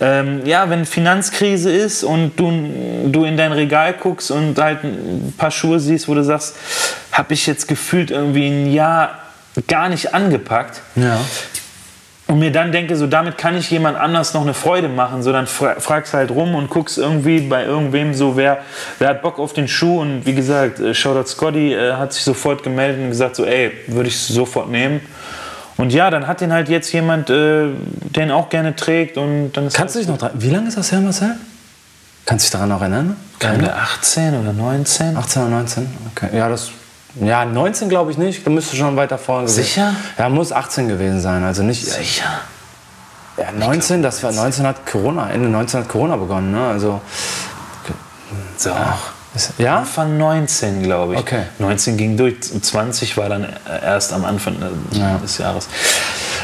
[0.00, 2.50] Ähm, ja, wenn Finanzkrise ist und du,
[3.06, 6.56] du in dein Regal guckst und halt ein paar Schuhe siehst, wo du sagst,
[7.12, 9.18] habe ich jetzt gefühlt irgendwie ein Jahr
[9.68, 11.20] gar nicht angepackt Ja.
[12.28, 15.32] Und mir dann denke, so damit kann ich jemand anders noch eine Freude machen, so
[15.32, 18.58] dann fra fragst halt rum und guckst irgendwie bei irgendwem so, wer,
[18.98, 22.24] wer hat Bock auf den Schuh und wie gesagt, äh, Shoutout Scotty äh, hat sich
[22.24, 25.00] sofort gemeldet und gesagt so, ey, würde ich sofort nehmen.
[25.76, 27.66] Und ja, dann hat den halt jetzt jemand, äh,
[28.16, 30.90] den auch gerne trägt und dann Kannst du dich noch dran, wie lange ist das
[30.90, 31.36] her, Marcel?
[32.24, 33.16] Kannst du dich daran noch erinnern?
[33.38, 35.16] Keine 18 oder 19?
[35.16, 35.88] 18 oder 19?
[36.12, 36.36] Okay.
[36.36, 36.70] Ja, das.
[37.20, 38.46] Ja, 19 glaube ich nicht.
[38.46, 39.94] Da müsste schon weiter vorne gewesen Sicher?
[40.18, 41.42] Ja, muss 18 gewesen sein.
[41.44, 41.84] Also nicht.
[41.86, 42.24] Sicher.
[43.36, 46.68] Ja, 19, das war 19 hat Corona, Ende 19 hat Corona begonnen, ne?
[46.68, 47.00] Also.
[48.56, 48.70] So.
[49.34, 49.78] ist- Ja?
[49.78, 51.20] Anfang 19, glaube ich.
[51.20, 51.42] Okay.
[51.58, 53.46] 19 ging durch, 20 war dann
[53.82, 55.68] erst am Anfang äh, des Jahres.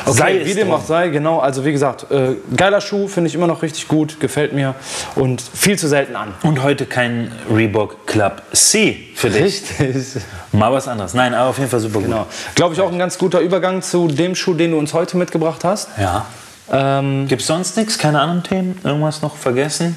[0.05, 1.39] Okay, Sei wie dem auch sei, genau.
[1.39, 4.75] Also wie gesagt, äh, geiler Schuh, finde ich immer noch richtig gut, gefällt mir
[5.15, 6.35] und viel zu selten an.
[6.43, 9.63] Und heute kein Reebok Club C für dich.
[9.79, 10.23] Richtig.
[10.53, 11.15] Mal was anderes.
[11.15, 12.05] Nein, aber auf jeden Fall super gut.
[12.05, 12.27] Genau.
[12.55, 15.65] Glaube ich auch ein ganz guter Übergang zu dem Schuh, den du uns heute mitgebracht
[15.65, 15.89] hast.
[15.99, 16.27] Ja.
[16.71, 17.99] Ähm, Gibt es sonst nichts?
[17.99, 18.79] Keine anderen Themen?
[18.85, 19.97] Irgendwas noch vergessen?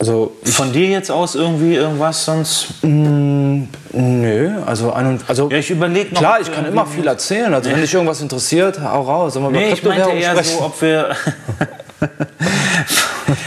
[0.00, 2.68] Also Von dir jetzt aus irgendwie irgendwas sonst?
[2.82, 6.20] nö, also, ein und, also Ja, ich überlege noch.
[6.20, 7.52] klar, ich kann immer viel erzählen.
[7.52, 9.34] Also wenn dich irgendwas interessiert, hau raus.
[9.34, 10.58] Sollen wir Nee, ich meinte eher sprechen?
[10.58, 11.14] so, ob wir.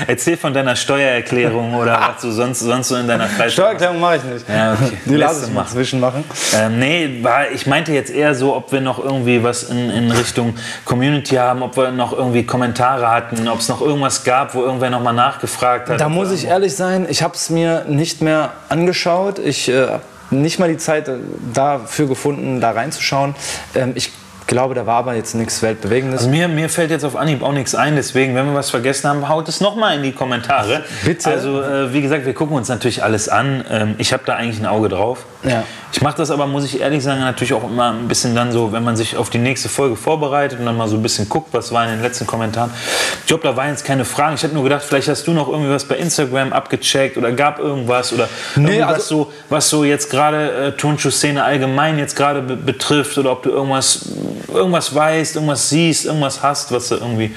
[0.07, 3.53] Erzähl von deiner Steuererklärung oder was du sonst, sonst so in deiner Freizeit.
[3.53, 4.49] Steuererklärung mache ich nicht.
[4.49, 4.97] Ja, okay.
[5.05, 6.23] Die lasse ich mal zwischen machen.
[6.55, 10.11] Ähm, nee, war, ich meinte jetzt eher so, ob wir noch irgendwie was in, in
[10.11, 14.61] Richtung Community haben, ob wir noch irgendwie Kommentare hatten, ob es noch irgendwas gab, wo
[14.61, 15.99] irgendwer noch mal nachgefragt hat.
[15.99, 19.39] Da muss ich ehrlich sein, ich habe es mir nicht mehr angeschaut.
[19.39, 21.17] Ich äh, habe nicht mal die Zeit äh,
[21.53, 23.35] dafür gefunden, da reinzuschauen.
[23.75, 24.11] Ähm, ich
[24.47, 26.21] glaube, da war aber jetzt nichts Weltbewegendes.
[26.21, 29.10] Also mir, mir fällt jetzt auf Anhieb auch nichts ein, deswegen, wenn wir was vergessen
[29.10, 30.84] haben, haut es nochmal in die Kommentare.
[31.06, 31.29] Bitte.
[31.29, 33.63] Also, äh, wie gesagt, wir gucken uns natürlich alles an.
[33.69, 35.25] Ähm, ich habe da eigentlich ein Auge drauf.
[35.43, 35.63] Ja.
[35.91, 38.71] Ich mache das aber, muss ich ehrlich sagen, natürlich auch immer ein bisschen dann so,
[38.71, 41.49] wenn man sich auf die nächste Folge vorbereitet und dann mal so ein bisschen guckt,
[41.51, 42.71] was war in den letzten Kommentaren.
[43.19, 44.36] Ich glaube, da waren jetzt keine Fragen.
[44.36, 47.60] Ich hätte nur gedacht, vielleicht hast du noch irgendwie was bei Instagram abgecheckt oder gab
[47.60, 52.41] irgendwas oder Nee, irgendwas also- so, was so jetzt gerade äh, Turnschuhszene allgemein jetzt gerade
[52.41, 54.06] be betrifft oder ob du irgendwas,
[54.51, 57.36] irgendwas weißt, irgendwas siehst, irgendwas hast, was da irgendwie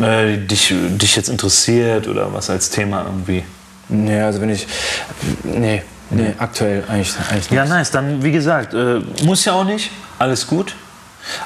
[0.00, 3.42] äh, dich, dich jetzt interessiert oder was als Thema irgendwie.
[3.88, 4.66] Nee, also wenn ich.
[5.42, 5.82] Nee,
[6.14, 7.52] nee, aktuell eigentlich, eigentlich nicht.
[7.52, 7.90] Ja, nice.
[7.90, 9.90] Dann, wie gesagt, äh, muss ja auch nicht.
[10.18, 10.74] Alles gut.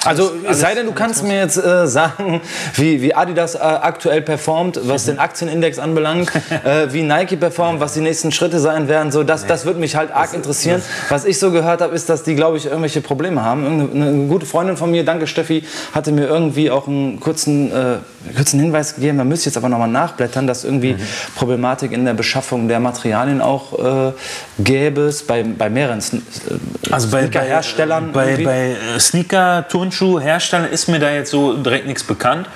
[0.04, 2.40] Also Alles- es sei denn, du kannst mir jetzt äh, sagen,
[2.74, 6.30] wie, wie Adidas äh, aktuell performt, was den Aktienindex anbelangt,
[6.64, 9.12] äh, wie Nike performt, was die nächsten Schritte sein werden.
[9.12, 10.82] So, das, das würde mich halt arg interessieren.
[11.08, 13.64] Was ich so gehört habe, ist, dass die, glaube ich, irgendwelche Probleme haben.
[13.64, 17.96] Irgendeine, eine gute Freundin von mir, danke Steffi, hatte mir irgendwie auch einen kurzen, äh,
[18.36, 19.18] kurzen Hinweis gegeben.
[19.18, 20.98] Man müsste jetzt aber nochmal nachblättern, dass irgendwie Mhm.
[21.36, 24.12] Problematik in der Beschaffung der Materialien auch äh,
[24.58, 30.20] gäbe es bei, bei mehreren Sn- äh, Also bei, Sneaker-Herstellern bei, bei äh, Sneaker, Turnschuh,
[30.20, 32.48] Herstellern ist mir da jetzt so direkt nichts bekannt.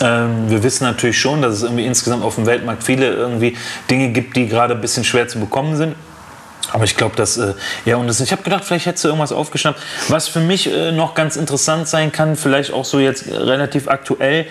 [0.00, 3.56] Ähm, wir wissen natürlich schon, dass es irgendwie insgesamt auf dem Weltmarkt viele irgendwie
[3.90, 5.94] Dinge gibt, die gerade ein bisschen schwer zu bekommen sind.
[6.72, 9.32] Aber ich glaube, dass äh, ja und das, ich habe gedacht, vielleicht hättest du irgendwas
[9.32, 13.88] aufgeschnappt, was für mich äh, noch ganz interessant sein kann, vielleicht auch so jetzt relativ
[13.88, 14.46] aktuell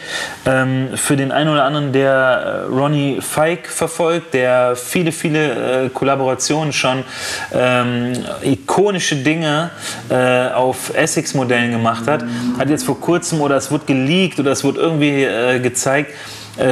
[0.46, 5.90] ähm, für den einen oder anderen, der äh, Ronnie Fike verfolgt, der viele viele äh,
[5.90, 7.04] Kollaborationen schon
[7.54, 9.70] ähm, ikonische Dinge
[10.10, 12.24] äh, auf Essex-Modellen gemacht hat,
[12.58, 16.12] hat jetzt vor kurzem oder es wurde geleakt oder es wurde irgendwie äh, gezeigt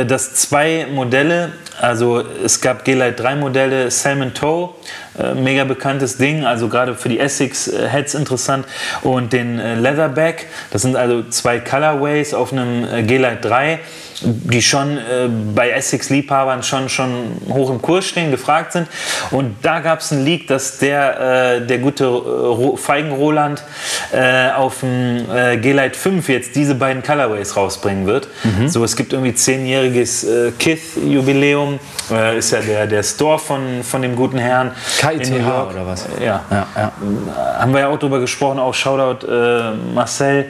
[0.05, 4.69] dass zwei Modelle, also es gab G-Lite 3 Modelle, Salmon Toe,
[5.17, 8.65] äh, mega bekanntes Ding, also gerade für die Essex-Heads interessant,
[9.01, 13.79] und den äh, Leatherback, das sind also zwei Colorways auf einem äh, G-Lite 3,
[14.21, 17.09] die schon äh, bei Essex-Liebhabern schon, schon
[17.49, 18.87] hoch im Kurs stehen, gefragt sind.
[19.31, 23.63] Und da gab es einen Leak, dass der, äh, der gute äh, Ro- Feigen Roland
[24.11, 28.27] äh, auf dem äh, G-Lite 5 jetzt diese beiden Colorways rausbringen wird.
[28.67, 31.79] So, es gibt irgendwie zehnjähriges äh, Kith-Jubiläum,
[32.11, 34.71] äh, ist ja der, der Store von, von dem guten Herrn.
[34.99, 35.29] KITH
[35.71, 36.05] oder was?
[36.23, 36.43] Ja.
[36.49, 36.91] Ja, ja.
[37.59, 39.27] Haben wir ja auch drüber gesprochen, auch Shoutout
[39.93, 40.45] Marcel.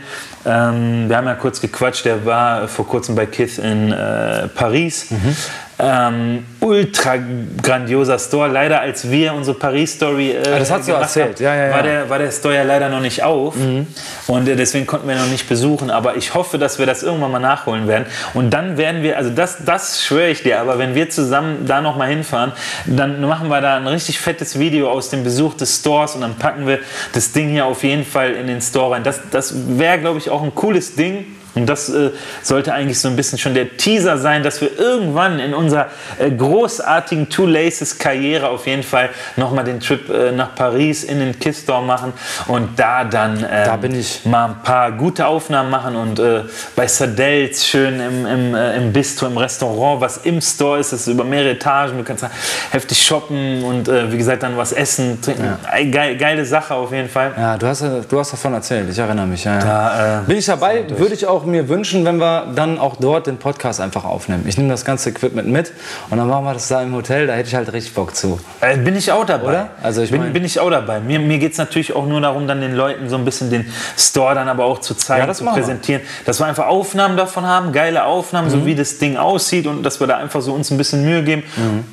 [0.46, 5.12] Ähm, wir haben ja kurz gequatscht, der war vor kurzem bei Kith in äh, Paris.
[5.12, 5.36] Mhm.
[5.80, 7.18] Ähm, ultra
[7.62, 8.48] grandioser Store.
[8.48, 11.36] Leider, als wir unsere Paris-Story äh, Ah, das hast du erzählt.
[11.36, 11.72] haben, Ja, ja, ja.
[11.72, 13.56] War, der, war der Store ja leider noch nicht auf.
[13.56, 13.86] Mhm.
[14.26, 15.92] Und äh, deswegen konnten wir noch nicht besuchen.
[15.92, 18.08] Aber ich hoffe, dass wir das irgendwann mal nachholen werden.
[18.34, 21.80] Und dann werden wir, also das, das schwöre ich dir, aber wenn wir zusammen da
[21.80, 22.54] noch mal hinfahren,
[22.88, 26.36] dann machen wir da ein richtig fettes Video aus dem Besuch des Stores und dann
[26.38, 26.80] packen wir
[27.14, 29.04] das Ding hier auf jeden Fall in den Store rein.
[29.04, 31.37] Das, das wäre, glaube ich, auch ein cooles Ding.
[31.58, 32.12] Und das äh,
[32.44, 35.88] sollte eigentlich so ein bisschen schon der Teaser sein, dass wir irgendwann in unserer
[36.20, 41.20] äh, großartigen Two Laces Karriere auf jeden Fall nochmal den Trip äh, nach Paris in
[41.20, 42.14] den Kiss Store machen
[42.48, 44.24] und da dann ähm, Da bin ich.
[44.26, 46.44] mal ein paar gute Aufnahmen machen und äh,
[46.76, 51.02] bei Sardels schön im, im, äh, im Bistro, im Restaurant, was im Store ist, das
[51.02, 52.30] ist über mehrere Etagen, du kannst da
[52.72, 55.58] heftig shoppen und äh, wie gesagt dann was essen, trinken.
[55.74, 57.32] Äh, Geil, geile Sache auf jeden Fall.
[57.38, 59.44] Ja, du hast, ja- du hast davon erzählt, ich erinnere mich.
[59.44, 59.60] Ja, ja.
[59.66, 63.38] Da, Bin ich dabei, würde ich auch mir wünschen, wenn wir dann auch dort den
[63.38, 64.46] Podcast einfach aufnehmen.
[64.48, 65.72] Ich nehme das ganze Equipment mit
[66.10, 68.40] und dann machen wir das da im Hotel, da hätte ich halt richtig Bock zu.
[68.62, 69.48] Äh, bin ich auch dabei.
[69.50, 69.70] Oder?
[69.82, 71.00] Also ich bin, bin ich auch dabei.
[71.00, 73.66] Mir, mir geht es natürlich auch nur darum, dann den Leuten so ein bisschen den
[73.98, 75.62] Store dann aber auch zu zeigen, Ja, das zu machen wir.
[75.64, 76.02] präsentieren.
[76.26, 78.52] Dass wir einfach Aufnahmen davon haben, geile Aufnahmen, Mhm.
[78.52, 81.24] so wie das Ding aussieht und dass wir da einfach so uns ein bisschen Mühe
[81.24, 81.44] geben.
[81.56, 81.84] Mhm.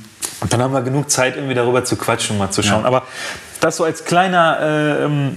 [0.41, 2.85] Und dann haben wir genug Zeit, irgendwie darüber zu quatschen und mal zu schauen.
[2.85, 3.03] Aber
[3.61, 5.37] das so als kleiner äh, ähm,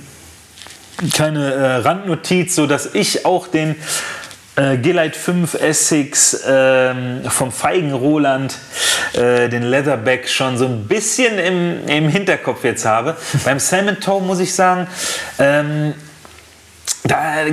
[1.13, 3.75] kleine äh, Randnotiz, so dass ich auch den
[4.55, 8.57] äh, G-Lite 5 Essex ähm, vom Feigen Roland,
[9.13, 13.15] äh, den Leatherback schon so ein bisschen im, im Hinterkopf jetzt habe.
[13.45, 14.87] Beim Salmon Toe muss ich sagen,
[15.39, 15.93] ähm,
[17.03, 17.45] da,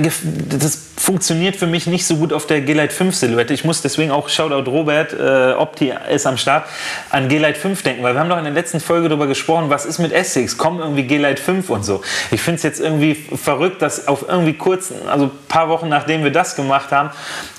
[0.49, 3.53] das funktioniert für mich nicht so gut auf der G-Lite 5 Silhouette.
[3.53, 6.65] Ich muss deswegen auch, Shoutout Robert, äh, Opti ist am Start,
[7.09, 9.85] an G-Lite 5 denken, weil wir haben doch in der letzten Folge darüber gesprochen, was
[9.85, 12.01] ist mit Essex, kommen irgendwie G-Lite 5 und so.
[12.31, 16.23] Ich finde es jetzt irgendwie verrückt, dass auf irgendwie kurz, also ein paar Wochen nachdem
[16.23, 17.11] wir das gemacht haben,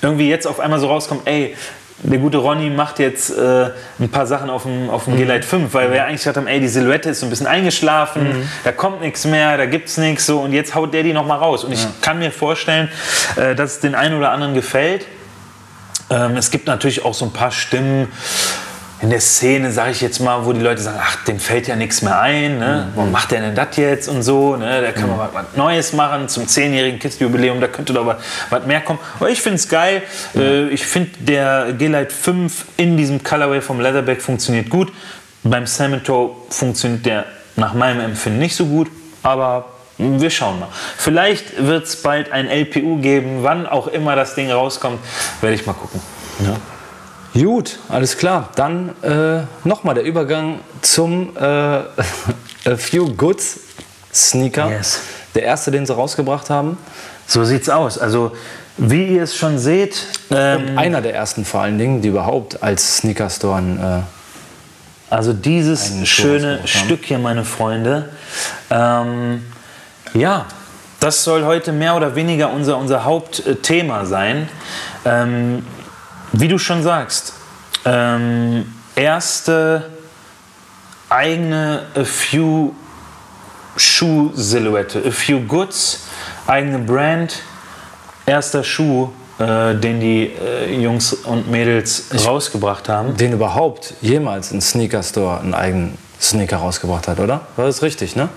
[0.02, 1.54] irgendwie jetzt auf einmal so rauskommt, ey,
[2.02, 5.18] der gute Ronny macht jetzt äh, ein paar Sachen auf dem, auf dem mhm.
[5.18, 8.40] G-Lite 5, weil wir eigentlich gesagt haben, ey, die Silhouette ist so ein bisschen eingeschlafen,
[8.40, 8.48] mhm.
[8.64, 11.38] da kommt nichts mehr, da gibt es nichts so und jetzt haut der die nochmal
[11.38, 11.64] raus.
[11.64, 11.78] Und ja.
[11.78, 12.90] ich kann mir vorstellen,
[13.36, 15.06] äh, dass es den einen oder anderen gefällt.
[16.10, 18.08] Ähm, es gibt natürlich auch so ein paar Stimmen,
[19.02, 21.76] in der Szene, sage ich jetzt mal, wo die Leute sagen, ach, dem fällt ja
[21.76, 22.88] nichts mehr ein, ne?
[22.88, 22.96] Mhm.
[22.96, 24.80] warum macht der denn das jetzt und so, ne?
[24.80, 25.34] da kann man mhm.
[25.34, 28.16] was, Neues machen zum 10-jährigen Kids-Jubiläum, da könnte doch was,
[28.48, 28.98] was mehr kommen.
[29.20, 30.40] Aber ich finde es geil, mhm.
[30.40, 34.92] äh, ich finde der G-Lite 5 in diesem Colorway vom Leatherback funktioniert gut,
[35.42, 37.24] beim Salmon Toe funktioniert der
[37.56, 38.88] nach meinem Empfinden nicht so gut,
[39.22, 39.66] aber
[39.98, 40.68] wir schauen mal.
[40.96, 45.00] Vielleicht wird es bald ein LPU geben, wann auch immer das Ding rauskommt,
[45.40, 46.00] werde ich mal gucken.
[46.40, 46.56] Ja.
[47.42, 48.48] Gut, alles klar.
[48.54, 51.84] Dann äh, nochmal der Übergang zum äh, A
[52.76, 53.60] Few Goods
[54.12, 54.70] Sneaker.
[54.70, 55.00] Yes.
[55.34, 56.78] Der erste, den sie rausgebracht haben.
[57.26, 57.98] So sieht's aus.
[57.98, 58.32] Also,
[58.78, 60.06] wie ihr es schon seht.
[60.30, 63.60] Ähm, einer der ersten vor allen Dingen, die überhaupt als Sneaker Store.
[65.10, 68.08] Äh, also, dieses schöne Stück hier, meine Freunde.
[68.70, 69.44] Ähm,
[70.14, 70.46] ja,
[71.00, 74.48] das soll heute mehr oder weniger unser, unser Hauptthema sein.
[75.04, 75.62] Ähm,
[76.38, 77.32] wie du schon sagst,
[77.84, 79.90] ähm, erste
[81.08, 82.72] eigene A Few
[83.76, 86.06] Schuh-Silhouette, A Few Goods,
[86.46, 87.42] eigene Brand,
[88.24, 93.16] erster Schuh, äh, den die äh, Jungs und Mädels ich, rausgebracht haben.
[93.16, 97.42] Den überhaupt jemals ein Sneaker Store einen eigenen Sneaker rausgebracht hat, oder?
[97.56, 98.28] War das richtig, ne?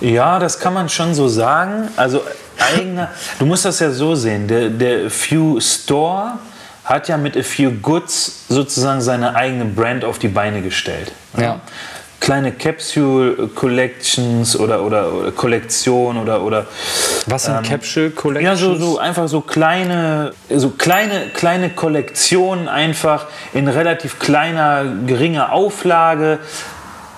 [0.00, 1.88] Ja, das kann man schon so sagen.
[1.96, 2.22] Also
[2.58, 4.46] eigener, du musst das ja so sehen.
[4.46, 6.34] Der, der Few Store
[6.86, 11.12] hat ja mit A Few Goods sozusagen seine eigene Brand auf die Beine gestellt.
[11.36, 11.60] Ja.
[12.18, 16.66] Kleine Capsule Collections oder, oder, oder Kollektion oder, oder
[17.26, 18.60] Was sind ähm, Capsule Collections?
[18.60, 25.52] Ja, so, so einfach so kleine, so kleine, kleine Kollektionen einfach in relativ kleiner, geringer
[25.52, 26.38] Auflage.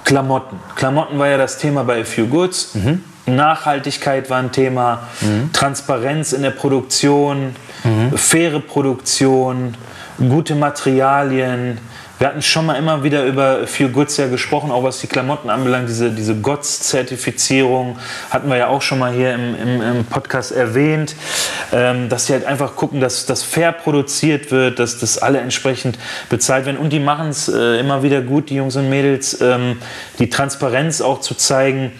[0.04, 0.58] Klamotten.
[0.74, 2.74] Klamotten war ja das Thema bei A Few Goods.
[2.74, 3.04] Mhm.
[3.28, 5.52] Nachhaltigkeit war ein Thema, mhm.
[5.52, 8.16] Transparenz in der Produktion, mhm.
[8.16, 9.74] faire Produktion,
[10.18, 11.78] gute Materialien.
[12.18, 15.50] Wir hatten schon mal immer wieder über Few Goods ja gesprochen, auch was die Klamotten
[15.50, 15.88] anbelangt.
[15.88, 17.96] Diese, diese GOTS-Zertifizierung
[18.30, 21.14] hatten wir ja auch schon mal hier im, im, im Podcast erwähnt,
[21.72, 25.96] ähm, dass sie halt einfach gucken, dass das fair produziert wird, dass das alle entsprechend
[26.28, 26.78] bezahlt werden.
[26.78, 29.78] Und die machen es äh, immer wieder gut, die Jungs und Mädels, ähm,
[30.18, 31.92] die Transparenz auch zu zeigen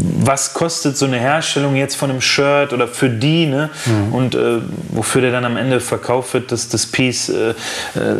[0.00, 3.70] was kostet so eine Herstellung jetzt von einem Shirt oder für die, ne?
[3.86, 4.14] Mhm.
[4.14, 7.54] Und äh, wofür der dann am Ende verkauft wird, das, das Piece, äh, äh,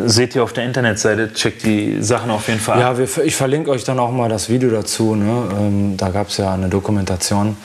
[0.05, 3.71] seht ihr auf der Internetseite, checkt die Sachen auf jeden Fall Ja, wir, ich verlinke
[3.71, 5.15] euch dann auch mal das Video dazu.
[5.15, 5.49] Ne?
[5.57, 7.57] Ähm, da gab es ja eine Dokumentation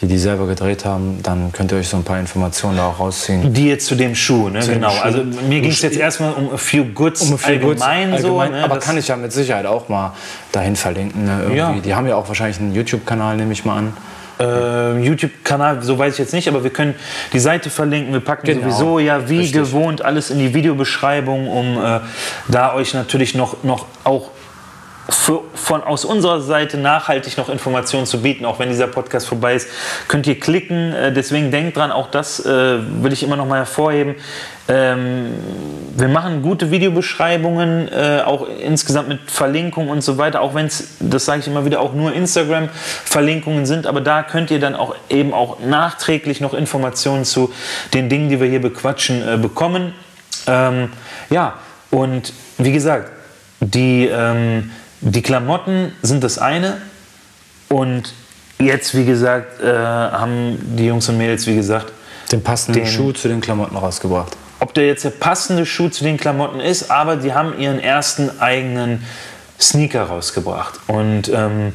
[0.00, 3.00] die die selber gedreht haben, dann könnt ihr euch so ein paar Informationen da auch
[3.00, 3.52] rausziehen.
[3.52, 4.60] Die jetzt zu dem Schuh, ne?
[4.60, 4.90] Zu genau.
[4.90, 5.02] Schuh.
[5.02, 7.82] Also mir ging es jetzt erstmal um a few goods um a few allgemein, goods,
[7.82, 8.42] allgemein so.
[8.42, 8.64] Ne?
[8.64, 10.14] Aber kann ich ja mit Sicherheit auch mal
[10.52, 11.24] dahin verlinken.
[11.24, 11.54] Ne?
[11.54, 11.74] Ja.
[11.84, 13.92] Die haben ja auch wahrscheinlich einen YouTube-Kanal, nehme ich mal an.
[14.40, 16.94] Äh, YouTube-Kanal, so weiß ich jetzt nicht, aber wir können
[17.34, 18.14] die Seite verlinken.
[18.14, 18.62] Wir packen genau.
[18.62, 19.52] sowieso ja wie Richtig.
[19.52, 22.00] gewohnt alles in die Videobeschreibung, um äh,
[22.48, 24.30] da euch natürlich noch, noch auch
[25.10, 29.54] für, von aus unserer Seite nachhaltig noch Informationen zu bieten, auch wenn dieser Podcast vorbei
[29.54, 29.68] ist,
[30.08, 30.92] könnt ihr klicken.
[30.92, 34.16] Äh, deswegen denkt dran, auch das äh, will ich immer noch mal hervorheben.
[34.68, 35.32] Ähm,
[35.96, 40.96] wir machen gute Videobeschreibungen, äh, auch insgesamt mit Verlinkungen und so weiter, auch wenn es,
[41.00, 44.94] das sage ich immer wieder, auch nur Instagram-Verlinkungen sind, aber da könnt ihr dann auch
[45.08, 47.52] eben auch nachträglich noch Informationen zu
[47.94, 49.92] den Dingen, die wir hier bequatschen, äh, bekommen.
[50.46, 50.90] Ähm,
[51.30, 51.54] ja,
[51.90, 53.10] und wie gesagt,
[53.60, 54.70] die ähm,
[55.00, 56.80] die Klamotten sind das eine
[57.68, 58.12] und
[58.58, 61.92] jetzt, wie gesagt, äh, haben die Jungs und Mädels, wie gesagt,
[62.32, 64.36] den passenden den, Schuh zu den Klamotten rausgebracht.
[64.60, 68.40] Ob der jetzt der passende Schuh zu den Klamotten ist, aber die haben ihren ersten
[68.40, 69.04] eigenen
[69.58, 70.78] Sneaker rausgebracht.
[70.86, 71.72] Und ähm,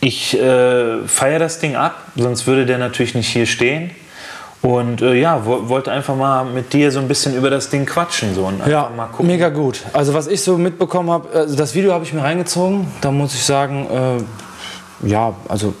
[0.00, 3.90] ich äh, feiere das Ding ab, sonst würde der natürlich nicht hier stehen.
[4.62, 7.84] Und äh, ja, wo, wollte einfach mal mit dir so ein bisschen über das Ding
[7.84, 8.34] quatschen.
[8.34, 9.26] So, und ja, mal gucken.
[9.26, 9.82] mega gut.
[9.92, 12.86] Also was ich so mitbekommen habe, also das Video habe ich mir reingezogen.
[13.00, 13.88] Da muss ich sagen,
[15.02, 15.74] äh, ja, also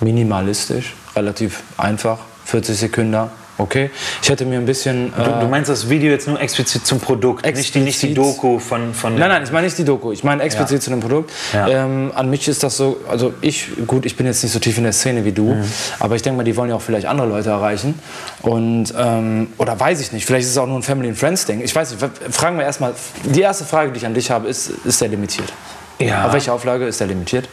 [0.00, 3.30] minimalistisch, relativ einfach, 40 Sekunden.
[3.62, 5.12] Okay, ich hätte mir ein bisschen.
[5.16, 8.16] Du, du meinst das Video jetzt nur explizit zum Produkt, nicht die, nicht die Explizit.
[8.18, 10.10] Doku von, von Nein, nein, ich meine nicht die Doku.
[10.10, 10.80] Ich meine explizit Ja.
[10.80, 11.30] zu dem Produkt.
[11.52, 11.68] Ja.
[11.68, 14.78] Ähm, an mich ist das so, also ich, gut, ich bin jetzt nicht so tief
[14.78, 15.64] in der Szene wie du, Mhm.
[16.00, 17.98] aber ich denke mal, die wollen ja auch vielleicht andere Leute erreichen.
[18.42, 21.46] Und, ähm, oder weiß ich nicht, vielleicht ist es auch nur ein Family and Friends
[21.46, 21.60] Ding.
[21.62, 22.94] Ich weiß nicht, fragen wir erstmal,
[23.24, 25.52] die erste Frage, die ich an dich habe, ist, ist der limitiert?
[26.00, 26.26] Ja.
[26.26, 27.48] Auf welche Auflage ist der limitiert?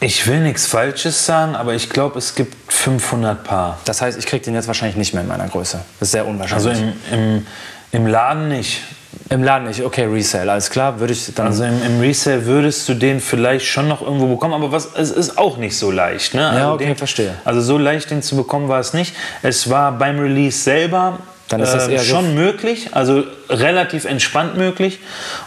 [0.00, 3.78] Ich will nichts Falsches sagen, aber ich glaube, es gibt 500 Paar.
[3.84, 5.80] Das heißt, ich kriege den jetzt wahrscheinlich nicht mehr in meiner Größe.
[5.98, 6.94] Das ist sehr Also unwahrscheinlich.
[7.10, 7.46] im, im,
[7.90, 8.82] im Laden nicht.
[9.30, 11.48] Im Laden nicht, okay, Resale, alles klar, würde ich dann.
[11.48, 15.10] Also im, im Resale würdest du den vielleicht schon noch irgendwo bekommen, aber was, es
[15.10, 16.34] ist auch nicht so leicht.
[16.34, 16.48] Ne?
[16.48, 17.34] Also okay, den, verstehe.
[17.44, 19.14] Also so leicht den zu bekommen war es nicht.
[19.42, 24.04] Es war beim Release selber Dann ist das äh, eher so- schon möglich, also relativ
[24.04, 24.98] entspannt möglich.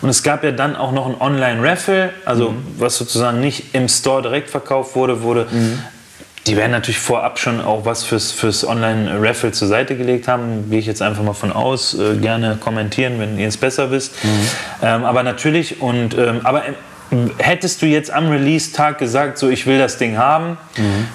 [0.01, 2.57] Und es gab ja dann auch noch ein Online-Raffle, also Mhm.
[2.79, 5.79] was sozusagen nicht im Store direkt verkauft wurde, wurde Mhm.
[6.47, 10.71] die werden natürlich vorab schon auch was fürs, fürs Online-Raffle zur Seite gelegt haben.
[10.71, 11.93] Gehe ich jetzt einfach mal von aus.
[11.93, 14.15] Äh, gerne kommentieren, wenn ihr es besser wisst.
[14.81, 16.73] Ähm, aber natürlich, und, ähm, aber ähm,
[17.39, 20.57] hättest du jetzt am Release-Tag gesagt, so ich will das Ding haben,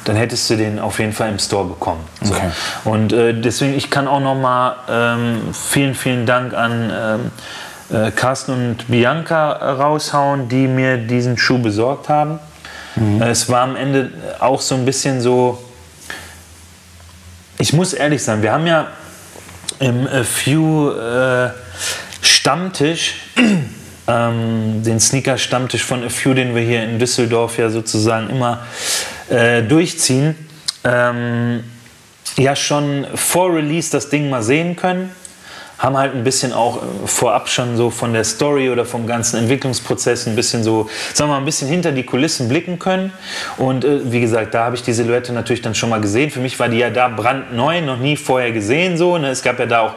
[0.04, 2.00] dann hättest du den auf jeden Fall im Store bekommen.
[2.22, 2.34] So.
[2.34, 2.50] Okay.
[2.84, 6.92] Und äh, deswegen, ich kann auch noch mal ähm, vielen, vielen Dank an
[7.90, 12.38] ähm, äh, Carsten und Bianca raushauen, die mir diesen Schuh besorgt haben.
[12.96, 15.62] Äh, Es war am Ende auch so ein bisschen so,
[17.58, 18.88] ich muss ehrlich sein, wir haben ja
[19.78, 21.50] im äh, Few äh,
[22.22, 23.14] Stammtisch,
[24.08, 28.66] ähm, den Sneaker-Stammtisch von A Few, den wir hier in Düsseldorf ja sozusagen immer
[29.28, 30.34] äh, durchziehen,
[30.84, 31.64] ähm,
[32.36, 35.10] ja schon vor Release das Ding mal sehen können.
[35.78, 39.38] Haben halt ein bisschen auch äh, vorab schon so von der Story oder vom ganzen
[39.38, 43.12] Entwicklungsprozess ein bisschen so, sagen wir mal, ein bisschen hinter die Kulissen blicken können.
[43.58, 46.30] Und äh, wie gesagt, da habe ich die Silhouette natürlich dann schon mal gesehen.
[46.30, 49.18] Für mich war die ja da brandneu, noch nie vorher gesehen so.
[49.18, 49.28] Ne?
[49.28, 49.94] Es gab ja da auch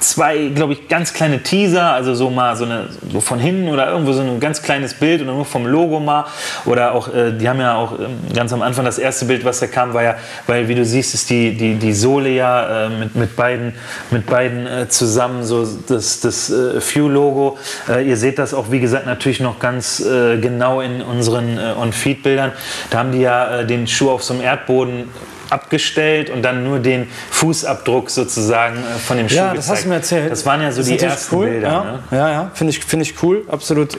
[0.00, 3.90] zwei, glaube ich, ganz kleine Teaser, also so mal so, eine, so von hinten oder
[3.90, 6.26] irgendwo so ein ganz kleines Bild oder nur vom Logo mal.
[6.66, 9.60] Oder auch, äh, die haben ja auch ähm, ganz am Anfang das erste Bild, was
[9.60, 12.88] da kam, war ja, weil wie du siehst, ist die, die, die Sohle ja äh,
[12.90, 13.74] mit, mit beiden,
[14.10, 17.56] mit beiden äh, zusammen so das, das äh, Few-Logo.
[17.88, 21.72] Äh, ihr seht das auch, wie gesagt, natürlich noch ganz äh, genau in unseren äh,
[21.80, 22.52] On-Feed-Bildern.
[22.90, 25.08] Da haben die ja äh, den Schuh auf so einem Erdboden
[25.48, 29.58] abgestellt und dann nur den Fußabdruck sozusagen äh, von dem Schuh Ja, gezeigt.
[29.58, 30.30] das hast du mir erzählt.
[30.30, 31.46] Das waren ja so Das die ersten cool.
[31.46, 31.68] Bilder.
[31.68, 31.98] Ja, Ne?
[32.12, 32.50] ja, ja.
[32.54, 33.96] finde ich, find ich cool, absolut.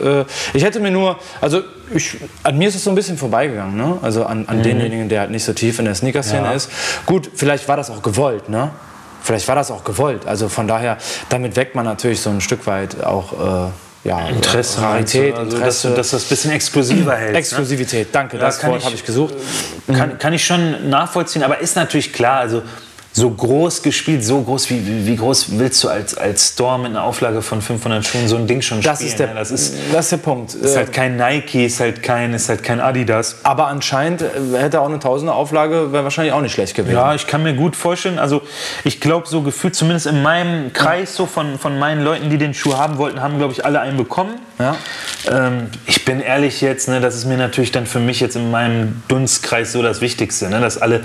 [0.53, 1.61] Ich hätte mir nur, also
[1.93, 3.97] ich, an mir ist es so ein bisschen vorbeigegangen, ne?
[4.01, 6.45] also an, an denjenigen, der halt nicht so tief in der Sneaker-Szene Mhm.
[6.45, 6.51] Ja.
[6.53, 6.69] ist.
[7.05, 8.69] Gut, vielleicht war das auch gewollt, ne?
[9.21, 10.25] Vielleicht war das auch gewollt.
[10.25, 10.97] Also von daher,
[11.29, 13.71] damit weckt man natürlich so ein Stück weit auch äh,
[14.03, 15.89] ja, Interesse, Rarität, also, Interesse.
[15.89, 17.35] Dass, dass das ein bisschen exklusiver hält.
[17.35, 19.35] Exklusivität, danke, Ja, das Wort habe ich gesucht.
[19.87, 22.63] Kann, kann ich schon nachvollziehen, aber ist natürlich klar, also
[23.13, 27.03] so groß gespielt, so groß, wie, wie, groß willst du als, als Store mit einer
[27.03, 29.09] Auflage von 500 Schuhen so ein Ding schon Das spielen?
[29.09, 29.33] ist, der, ne?
[29.35, 30.53] das ist, das ist der Punkt.
[30.53, 33.37] ist halt kein Nike, ist halt kein, ist halt kein Adidas.
[33.43, 36.95] aber anscheinend äh, hätte auch eine Tausender Auflage, wäre wahrscheinlich auch nicht schlecht gewesen.
[36.95, 38.17] Ja, ich kann mir gut vorstellen.
[38.17, 38.41] Also
[38.85, 42.53] ich glaube, so gefühlt, zumindest in meinem Kreis so von, von meinen Leuten, die den
[42.53, 44.39] Schuh haben wollten, haben, glaube ich, alle einen bekommen.
[44.59, 44.75] Ja.
[45.29, 48.51] Ähm, ich bin ehrlich jetzt, ne, das ist mir natürlich dann für mich jetzt in
[48.51, 51.01] meinem Dunstkreis so das Wichtigste, ne, dass alle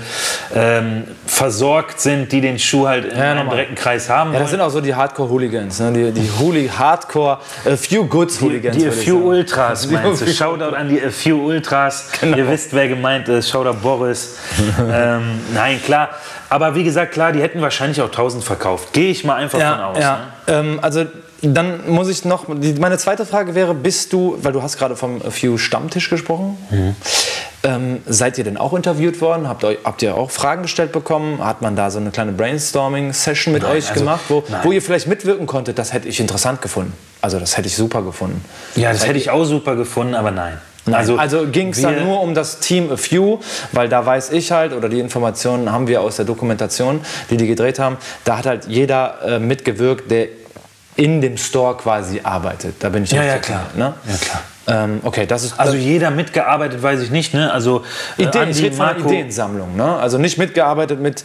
[0.55, 4.49] ähm, versorgt sind, die den Schuh halt in Ja, einem direkten Kreis haben Ja, das
[4.51, 5.91] sind auch so die Hardcore-Hooligans, ne?
[5.93, 8.77] die, die Hooli Hardcore, äh, Few Goods Hooligans.
[8.77, 9.17] Die A Few.
[9.17, 10.25] Ultras Die meinst du?
[10.25, 12.09] A Shoutout an die A Few Ultras.
[12.19, 12.37] Genau.
[12.37, 13.49] Ihr wisst, wer gemeint ist.
[13.49, 14.37] Shoutout Boris.
[14.91, 16.09] ähm, nein, klar.
[16.49, 18.93] Aber wie gesagt, klar, die hätten wahrscheinlich auch 1000 verkauft.
[18.93, 19.99] Gehe ich mal einfach von Ja, aus.
[19.99, 20.11] ja.
[20.17, 20.23] Ne?
[20.47, 21.05] Ähm, also
[21.41, 25.21] dann muss ich noch, meine zweite Frage wäre, bist du, weil du hast gerade vom
[25.21, 26.95] Few Stammtisch gesprochen, Mhm.
[27.63, 29.47] ähm, seid ihr denn auch interviewt worden?
[29.47, 31.43] Habt, euch, habt ihr auch Fragen gestellt bekommen?
[31.43, 34.61] Hat man da so eine kleine Brainstorming-Session mit euch also, gemacht, wo, nein.
[34.63, 35.77] wo ihr vielleicht mitwirken konntet?
[35.77, 36.93] Das hätte ich interessant gefunden.
[37.21, 38.43] Also das hätte ich super gefunden.
[38.75, 40.59] Ja, das hätte ich auch super gefunden, aber nein.
[40.93, 43.39] Also, also ging es dann nur um das Team A Few,
[43.71, 47.47] weil da weiß ich halt, oder die Informationen haben wir aus der Dokumentation, die die
[47.47, 50.27] gedreht haben, da hat halt jeder äh, mitgewirkt, der
[50.95, 52.75] in dem Store quasi arbeitet.
[52.79, 53.65] Da bin ich Ja, auch ja, klar.
[53.75, 53.93] Ne?
[54.07, 54.41] Ja, klar.
[54.67, 57.33] Ähm, okay, das ist Also jeder mitgearbeitet, weiß ich nicht.
[57.33, 57.51] Ne?
[57.51, 57.83] Also
[58.17, 59.77] äh, Ideen, ich rede von einer Ideensammlung.
[59.77, 59.95] Ne?
[59.95, 61.23] Also nicht mitgearbeitet mit,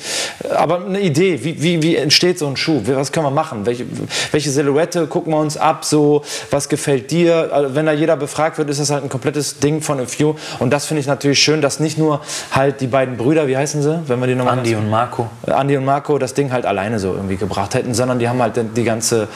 [0.55, 1.43] aber eine Idee.
[1.43, 2.83] Wie, wie, wie entsteht so ein Schuh?
[2.87, 3.67] Was können wir machen?
[3.67, 3.85] Welche,
[4.31, 5.85] welche Silhouette gucken wir uns ab?
[5.85, 7.51] So, was gefällt dir?
[7.53, 10.37] Also wenn da jeder befragt wird, ist das halt ein komplettes Ding von A Few.
[10.61, 12.21] Und das finde ich natürlich schön, dass nicht nur
[12.53, 15.29] halt die beiden Brüder, wie heißen sie, wenn wir die nochmal Andi und Marco.
[15.47, 18.55] Andi und Marco das Ding halt alleine so irgendwie gebracht hätten, sondern die haben halt
[18.77, 19.27] die ganze,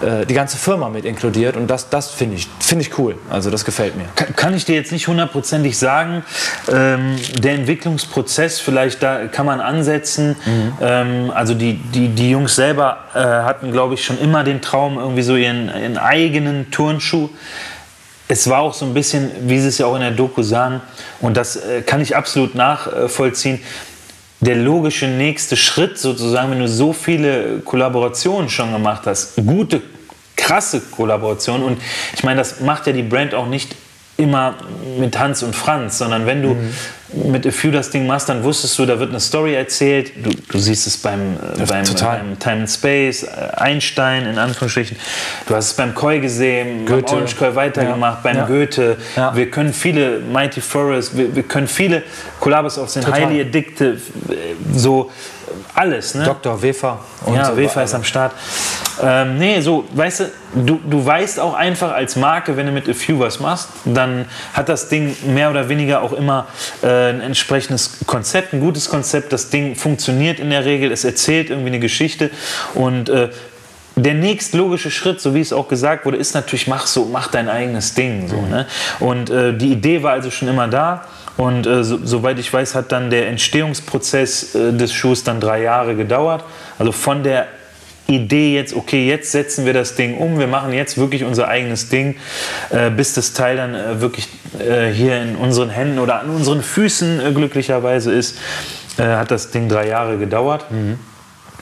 [0.00, 3.14] äh, die ganze Firma mit inkludiert und das, das finde ich, finde ich cool.
[3.30, 4.06] Also das gefällt mir.
[4.16, 6.24] Kann, kann ich dir jetzt nicht hundertprozentig sagen.
[6.72, 10.36] Ähm, der Entwicklungsprozess, vielleicht da kann man ansetzen.
[10.44, 10.72] Mhm.
[10.80, 14.98] Ähm, also die, die, die Jungs selber äh, hatten, glaube ich, schon immer den Traum,
[14.98, 17.28] irgendwie so ihren, ihren eigenen Turnschuh.
[18.28, 20.80] Es war auch so ein bisschen, wie sie es ja auch in der Doku sagen,
[21.20, 23.60] und das äh, kann ich absolut nachvollziehen,
[24.42, 29.80] der logische nächste Schritt sozusagen, wenn du so viele Kollaborationen schon gemacht hast, gute,
[30.36, 31.66] krasse Kollaborationen.
[31.66, 31.82] Und
[32.14, 33.74] ich meine, das macht ja die Brand auch nicht
[34.18, 34.54] immer
[34.98, 36.56] mit Hans und Franz, sondern wenn du
[37.30, 40.12] mit A Few das Ding machst, dann wusstest du, da wird eine Story erzählt.
[40.22, 44.96] Du, du siehst es beim, äh, beim, beim Time and Space, äh, Einstein in Anführungsstrichen.
[45.46, 47.02] Du hast es beim Koi gesehen, Goethe.
[47.06, 48.20] beim Orange Koi weitergemacht, Ja.
[48.22, 48.46] beim Ja.
[48.46, 48.96] Goethe.
[49.16, 49.34] Ja.
[49.34, 52.02] Wir können viele Mighty Forest, wir, wir können viele
[52.38, 53.06] Kollabos auf den.
[53.10, 53.96] Highly Addictive,
[54.28, 54.34] äh,
[54.74, 55.10] so
[55.74, 56.14] alles.
[56.14, 56.24] Ne?
[56.24, 56.60] Dr.
[56.62, 57.00] Wefer.
[57.32, 58.32] ja, Wefer ist am Start.
[59.02, 60.24] Ähm, nee, so, weißt du,
[60.54, 64.26] du, du weißt auch einfach als Marke, wenn du mit A Few was machst, dann
[64.52, 66.46] hat das Ding mehr oder weniger auch immer
[66.82, 69.32] äh, ein entsprechendes Konzept, ein gutes Konzept.
[69.32, 72.30] Das Ding funktioniert in der Regel, es erzählt irgendwie eine Geschichte
[72.74, 73.30] und äh,
[73.96, 77.48] der nächstlogische Schritt, so wie es auch gesagt wurde, ist natürlich, mach so, mach dein
[77.48, 78.26] eigenes Ding.
[78.28, 78.66] So, ne?
[79.00, 81.04] Und äh, die Idee war also schon immer da.
[81.36, 85.62] Und äh, so, soweit ich weiß, hat dann der Entstehungsprozess äh, des Schuhs dann drei
[85.62, 86.44] Jahre gedauert.
[86.78, 87.48] Also von der
[88.06, 91.88] Idee jetzt, okay, jetzt setzen wir das Ding um, wir machen jetzt wirklich unser eigenes
[91.88, 92.16] Ding,
[92.70, 94.28] äh, bis das Teil dann äh, wirklich
[94.58, 98.38] äh, hier in unseren Händen oder an unseren Füßen äh, glücklicherweise ist,
[98.98, 100.66] äh, hat das Ding drei Jahre gedauert.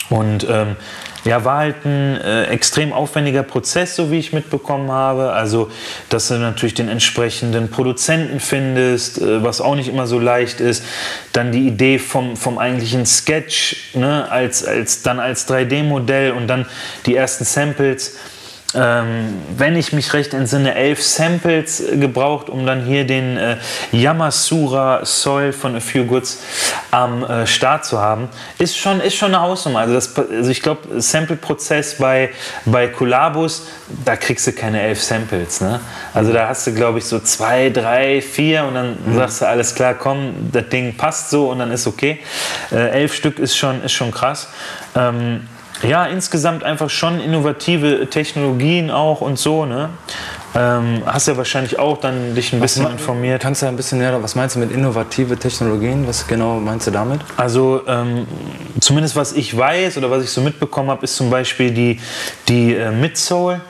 [0.08, 0.76] Und ähm,
[1.24, 5.32] ja, war halt ein äh, extrem aufwendiger Prozess, so wie ich mitbekommen habe.
[5.32, 5.70] Also,
[6.08, 10.84] dass du natürlich den entsprechenden Produzenten findest, äh, was auch nicht immer so leicht ist.
[11.32, 16.66] Dann die Idee vom, vom eigentlichen Sketch, ne, als, als, dann als 3D-Modell und dann
[17.06, 18.16] die ersten Samples.
[18.72, 23.56] Ähm, wenn ich mich recht entsinne, elf Samples gebraucht, um dann hier den äh,
[23.90, 26.38] Yamasura Soil von A Few Goods
[26.92, 29.80] am äh, Start zu haben, ist schon, ist schon eine Hausnummer.
[29.80, 32.30] Also, das, also ich glaube, Sample-Prozess bei,
[32.64, 33.66] bei Collabos,
[34.04, 35.60] da kriegst du keine elf Samples.
[35.60, 35.80] Ne?
[36.14, 39.74] Also da hast du, glaube ich, so zwei, drei, vier und dann sagst du, alles
[39.74, 42.20] klar, komm, das Ding passt so und dann ist okay.
[42.70, 44.48] Äh, elf Stück ist schon, ist schon krass.
[44.94, 45.48] Ähm,
[45.82, 49.90] ja, insgesamt einfach schon innovative Technologien auch und so, ne?
[50.54, 53.42] Ähm, hast ja wahrscheinlich auch dann dich ein bisschen informiert.
[53.42, 56.08] Kannst du ein bisschen näher, was meinst du mit innovative Technologien?
[56.08, 57.20] Was genau meinst du damit?
[57.36, 58.26] Also ähm,
[58.80, 62.00] zumindest was ich weiß oder was ich so mitbekommen habe, ist zum Beispiel die,
[62.48, 63.60] die äh, Midsole.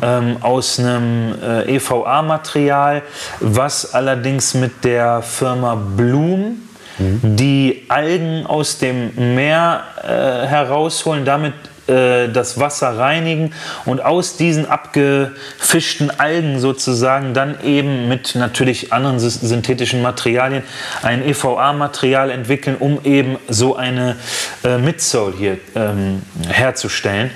[0.00, 3.02] Ähm, aus einem äh, EVA-Material,
[3.40, 6.62] was allerdings mit der Firma Bloom
[6.98, 11.54] die Algen aus dem Meer äh, herausholen, damit
[11.88, 13.52] äh, das Wasser reinigen
[13.84, 20.64] und aus diesen abgefischten Algen sozusagen dann eben mit natürlich anderen synthetischen Materialien
[21.02, 24.16] ein EVA-Material entwickeln, um eben so eine
[24.64, 27.30] äh, Midsole hier ähm, herzustellen.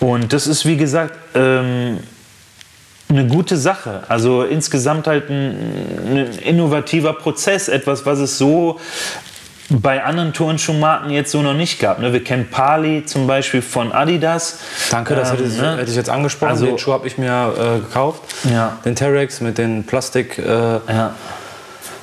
[0.00, 2.00] Und das ist wie gesagt ähm,
[3.08, 4.02] eine gute Sache.
[4.08, 5.56] Also insgesamt halt ein,
[6.10, 8.80] ein innovativer Prozess, etwas, was es so
[9.70, 11.98] bei anderen Turnschuhmarken jetzt so noch nicht gab.
[11.98, 12.12] Ne?
[12.12, 14.58] Wir kennen Pali zum Beispiel von Adidas.
[14.90, 15.76] Danke, das Ähm, hätte, ich- ne?
[15.78, 16.50] hätte ich jetzt angesprochen.
[16.50, 18.22] Also- den Schuh habe ich mir äh, gekauft.
[18.50, 18.78] Ja.
[18.84, 20.38] Den Terex mit dem Plastik.
[20.38, 21.14] Äh, Ja.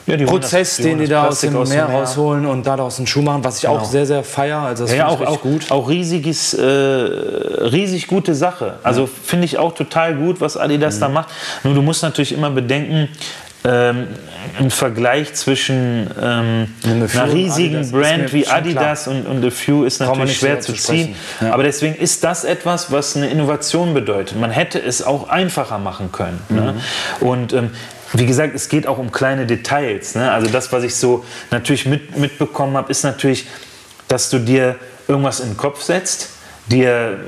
[0.08, 2.66] Ja, das- Prozess, die holen den die das da aus Plastik dem Meer rausholen und
[2.66, 4.60] daraus einen Schuh machen, was ich auch sehr, sehr feier.
[4.60, 5.72] Also das Ja, ja auch, ich auch, gut.
[5.72, 8.76] auch riesiges, äh, riesig gute Sache.
[8.84, 11.00] Also finde ich auch total gut, was Adidas Mhm.
[11.02, 11.30] da macht.
[11.64, 13.10] Nur du musst natürlich immer bedenken,
[13.64, 14.08] ähm,
[14.60, 20.00] ein Vergleich zwischen ähm, einer riesigen Adidas Brand wie Adidas und, und A Few ist
[20.00, 21.16] natürlich schwer zu ziehen.
[21.42, 21.54] Ja.
[21.54, 24.40] Aber deswegen ist das etwas, was eine Innovation bedeutet.
[24.40, 26.42] Man hätte es auch einfacher machen können.
[26.50, 26.74] Ne?
[27.22, 27.28] Mhm.
[27.28, 27.70] Und ähm,
[28.14, 30.16] wie gesagt, es geht auch um kleine Details.
[30.16, 30.32] Ne?
[30.32, 33.48] Also das, was ich so natürlich mit, mitbekommen habe, ist natürlich,
[34.08, 34.76] dass du dir
[35.08, 36.30] irgendwas in den Kopf setzt,
[36.68, 37.20] dir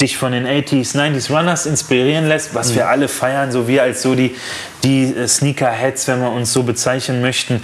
[0.00, 4.02] dich von den 80s, 90s Runners inspirieren lässt, was wir alle feiern, so wir als
[4.02, 4.36] so die,
[4.84, 7.62] die äh, Sneakerheads, wenn wir uns so bezeichnen möchten,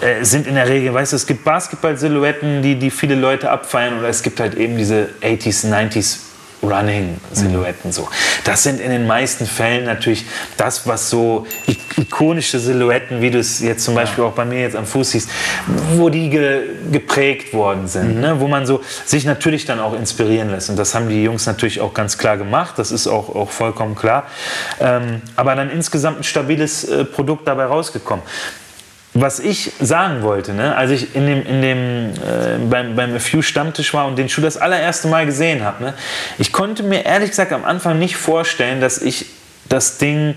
[0.00, 3.98] äh, sind in der Regel, weißt du, es gibt Basketball-Silhouetten, die, die viele Leute abfeiern
[3.98, 6.18] oder es gibt halt eben diese 80s, 90s
[6.62, 8.08] Running-Silhouetten so.
[8.44, 10.24] Das sind in den meisten Fällen natürlich
[10.56, 14.60] das, was so ik- ikonische Silhouetten, wie du es jetzt zum Beispiel auch bei mir
[14.60, 15.30] jetzt am Fuß siehst,
[15.94, 18.40] wo die ge geprägt worden sind, ne?
[18.40, 20.70] wo man so sich natürlich dann auch inspirieren lässt.
[20.70, 23.94] Und das haben die Jungs natürlich auch ganz klar gemacht, das ist auch, auch vollkommen
[23.94, 24.24] klar.
[24.80, 28.24] Ähm, aber dann insgesamt ein stabiles äh, Produkt dabei rausgekommen
[29.20, 33.18] was ich sagen wollte, ne, als ich in dem, in dem, äh, beim, beim A
[33.18, 35.94] Few Stammtisch war und den Schuh das allererste Mal gesehen habe, ne,
[36.38, 39.26] ich konnte mir ehrlich gesagt am Anfang nicht vorstellen, dass ich
[39.68, 40.34] das Ding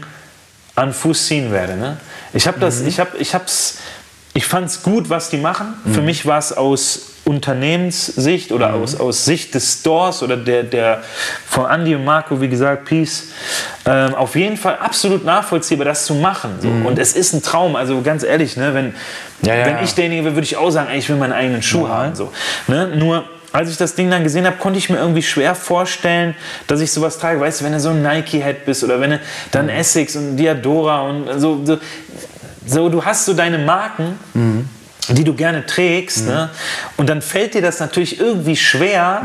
[0.76, 1.76] an Fuß ziehen werde.
[1.76, 1.98] Ne?
[2.34, 3.80] Ich habe das, ich habe, ich hab's,
[4.34, 5.74] ich fand's gut, was die machen.
[5.94, 11.04] Für mich war es aus Unternehmenssicht oder aus, aus Sicht des Stores oder der, der
[11.48, 13.32] von Andy und Marco, wie gesagt, Peace,
[13.86, 16.56] ähm, auf jeden Fall absolut nachvollziehbar, das zu machen.
[16.60, 16.68] So.
[16.68, 18.96] Und es ist ein Traum, also ganz ehrlich, ne, wenn,
[19.44, 19.84] Ja, ja, wenn ja.
[19.84, 22.16] ich derjenige wäre, würde ich auch sagen, ey, ich will meinen eigenen Schuh haben.
[22.16, 22.32] So.
[22.68, 22.88] Ne?
[22.96, 26.36] Nur als ich das Ding dann gesehen habe, konnte ich mir irgendwie schwer vorstellen,
[26.68, 27.40] dass ich sowas trage.
[27.40, 29.20] Weißt du, wenn du so ein Nike-Head bist oder wenn du
[29.52, 31.78] dann Essex und Diadora und so, so,
[32.66, 34.18] so, du hast so deine Marken,
[35.10, 36.50] die du gerne trägst, ne?
[36.96, 39.24] und dann fällt dir das natürlich irgendwie schwer,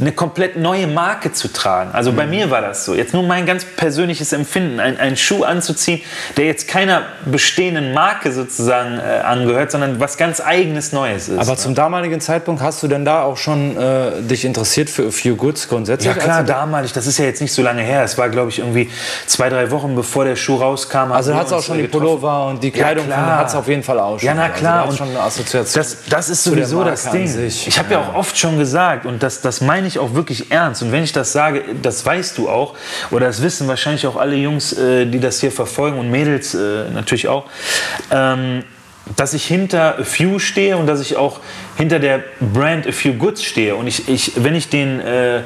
[0.00, 1.90] eine komplett neue Marke zu tragen.
[1.92, 2.94] Also bei mir war das so.
[2.94, 6.00] Jetzt nur mein ganz persönliches Empfinden, ein- einen Schuh anzuziehen,
[6.38, 11.38] der jetzt keiner bestehenden Marke sozusagen äh, angehört, sondern was ganz eigenes Neues ist.
[11.38, 15.10] Aber zum damaligen Zeitpunkt hast du denn da auch schon äh, dich interessiert für A
[15.10, 16.06] Few Goods grundsätzlich?
[16.14, 18.02] Ja klar, als du- damalig, das ist ja jetzt nicht so lange her.
[18.02, 18.90] Es war, glaube ich, irgendwie
[19.26, 21.12] zwei, drei Wochen bevor der Schuh rauskam.
[21.12, 22.06] Also hat es auch schon die getroffen.
[22.06, 24.26] Pullover und die Kleidung Ja, hat es auf jeden Fall auch schon.
[24.26, 24.92] Ja, na Also klar.
[24.96, 25.82] schon eine Assoziation.
[25.82, 27.46] Das, das ist sowieso das Ding.
[27.46, 28.00] Ich habe ja.
[28.00, 30.82] auch oft schon gesagt, und das, das meine ich auch wirklich ernst.
[30.82, 32.74] Und wenn ich das sage, das weißt du auch,
[33.10, 36.90] oder das wissen wahrscheinlich auch alle Jungs, äh, die das hier verfolgen und Mädels äh,
[36.92, 37.44] natürlich auch,
[38.10, 38.64] ähm,
[39.16, 41.40] dass ich hinter A Few stehe und dass ich auch
[41.76, 43.74] hinter der Brand A Few Goods stehe.
[43.76, 45.42] Und ich, ich, wenn ich den, äh,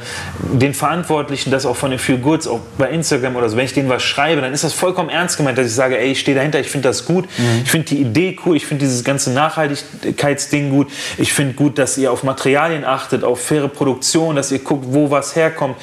[0.53, 3.73] den Verantwortlichen das auch von A Few Goods, auch bei Instagram oder so, wenn ich
[3.75, 6.37] denen was schreibe, dann ist das vollkommen ernst gemeint, dass ich sage, ey, ich stehe
[6.37, 7.27] dahinter, ich finde das gut,
[7.65, 11.97] ich finde die Idee cool, ich finde dieses ganze Nachhaltigkeitsding gut, ich finde gut, dass
[11.99, 15.77] ihr auf Materialien achtet, auf faire Produktion, dass ihr guckt, wo was herkommt,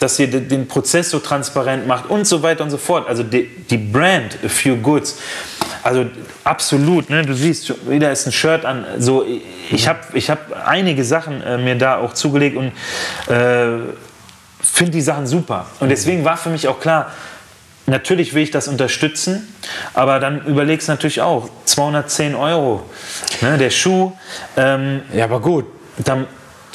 [0.00, 3.08] dass ihr de- den Prozess so transparent macht und so weiter und so fort.
[3.08, 5.18] Also die, die Brand A Few Goods,
[5.86, 6.04] also
[6.42, 7.22] absolut, ne?
[7.22, 8.84] du siehst, wieder ist ein Shirt an.
[8.98, 9.24] So,
[9.70, 12.72] ich habe ich hab einige Sachen äh, mir da auch zugelegt und
[13.32, 13.94] äh,
[14.60, 15.66] finde die Sachen super.
[15.78, 17.12] Und deswegen war für mich auch klar,
[17.86, 19.46] natürlich will ich das unterstützen,
[19.94, 22.82] aber dann überlegst du natürlich auch, 210 Euro,
[23.40, 24.10] ne, der Schuh,
[24.56, 25.66] ähm, ja, aber gut.
[25.98, 26.26] dann,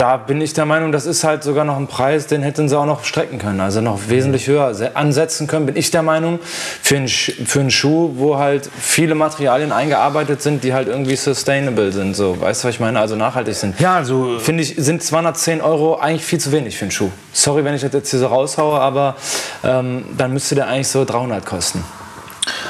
[0.02, 2.76] Da bin ich der Meinung, das ist halt sogar noch ein Preis, den hätten sie
[2.76, 3.60] auch noch strecken können.
[3.60, 6.40] Also noch wesentlich höher se- ansetzen können, bin ich der Meinung,
[6.82, 11.92] für einen, für einen Schuh, wo halt viele Materialien eingearbeitet sind, die halt irgendwie sustainable
[11.92, 12.16] sind.
[12.16, 13.00] So, weißt du, was ich meine?
[13.00, 13.80] Also nachhaltig sind.
[13.80, 17.12] ja, also Finde ich, sind 210 Euro eigentlich viel zu wenig für einen Schuh.
[17.32, 19.16] Sorry, wenn ich das jetzt hier so raushaue, aber
[19.64, 21.84] ähm, dann müsste der eigentlich so 300 kosten.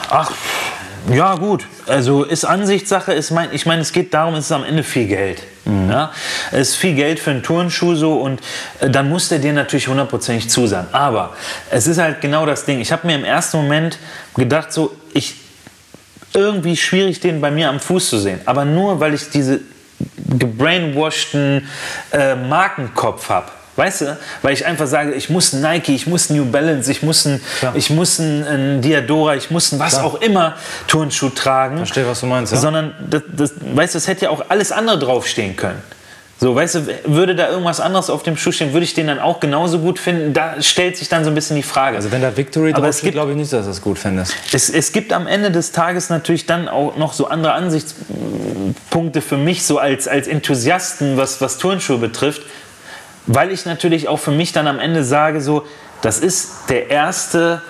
[0.09, 0.29] Ach,
[1.09, 1.65] ja gut.
[1.87, 3.13] Also ist Ansichtssache.
[3.13, 5.41] Ist mein, ich meine, es geht darum, es ist am Ende viel Geld.
[5.65, 6.11] Ja?
[6.51, 8.41] Es ist viel Geld für einen Turnschuh so und
[8.79, 10.87] äh, dann muss der dir natürlich hundertprozentig zusagen.
[10.91, 11.35] Aber
[11.69, 12.79] es ist halt genau das Ding.
[12.79, 13.97] Ich habe mir im ersten Moment
[14.35, 15.35] gedacht, so ich
[16.33, 18.39] irgendwie schwierig, den bei mir am Fuß zu sehen.
[18.45, 19.59] Aber nur, weil ich diese
[20.29, 21.67] gebrainwashten
[22.11, 23.51] äh, Markenkopf habe.
[23.81, 24.17] Weißt du?
[24.43, 27.25] Weil ich einfach sage, ich muss ein Nike, ich muss ein New Balance, ich muss
[27.25, 27.41] ein,
[27.73, 30.55] ich muss ein, ein Diadora, ich muss ein was auch immer
[30.85, 31.77] Turnschuh tragen.
[31.77, 32.59] Verstehe, was du meinst, ja.
[32.59, 35.81] Sondern, das, das, weißt du, es hätte ja auch alles andere draufstehen können.
[36.39, 39.19] So, weißt du, würde da irgendwas anderes auf dem Schuh stehen, würde ich den dann
[39.19, 40.33] auch genauso gut finden?
[40.33, 41.95] Da stellt sich dann so ein bisschen die Frage.
[41.97, 43.81] Also wenn da Victory Aber drauf es steht, gibt- glaube ich nicht, dass du das
[43.81, 44.35] gut findest.
[44.53, 49.37] Es, es gibt am Ende des Tages natürlich dann auch noch so andere Ansichtspunkte für
[49.37, 52.41] mich, so als, als Enthusiasten, was, was Turnschuhe betrifft,
[53.27, 55.65] weil ich natürlich auch für mich dann am Ende sage, so,
[56.01, 57.61] das ist der erste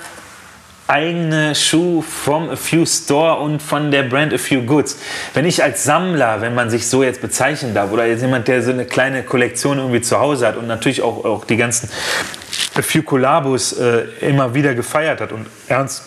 [0.88, 4.98] eigene Schuh vom A Few Store und von der Brand A Few Goods.
[5.34, 8.62] Wenn ich als Sammler, wenn man sich so jetzt bezeichnen darf, oder jetzt jemand, der
[8.62, 11.90] so eine kleine Kollektion irgendwie zu Hause hat und natürlich auch, auch die ganzen
[12.76, 16.04] A Few Collabos äh, immer wieder gefeiert hat und ernst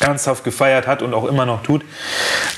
[0.00, 1.82] ernsthaft gefeiert hat und auch immer noch tut,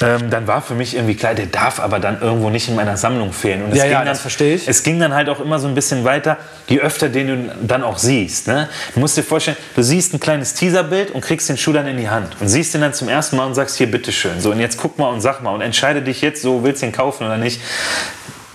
[0.00, 2.96] ähm, dann war für mich irgendwie klar, der darf aber dann irgendwo nicht in meiner
[2.96, 3.62] Sammlung fehlen.
[3.64, 4.68] Und es Ja, ging ja, dann, das verstehe ich.
[4.68, 7.82] Es ging dann halt auch immer so ein bisschen weiter, je öfter den du dann
[7.82, 8.46] auch siehst.
[8.46, 8.68] Ne?
[8.94, 11.96] Du musst dir vorstellen, du siehst ein kleines Teaserbild und kriegst den Schuh dann in
[11.96, 14.40] die Hand und siehst den dann zum ersten Mal und sagst, hier, bitteschön.
[14.40, 16.86] So, und jetzt guck mal und sag mal und entscheide dich jetzt, so willst du
[16.86, 17.60] den kaufen oder nicht.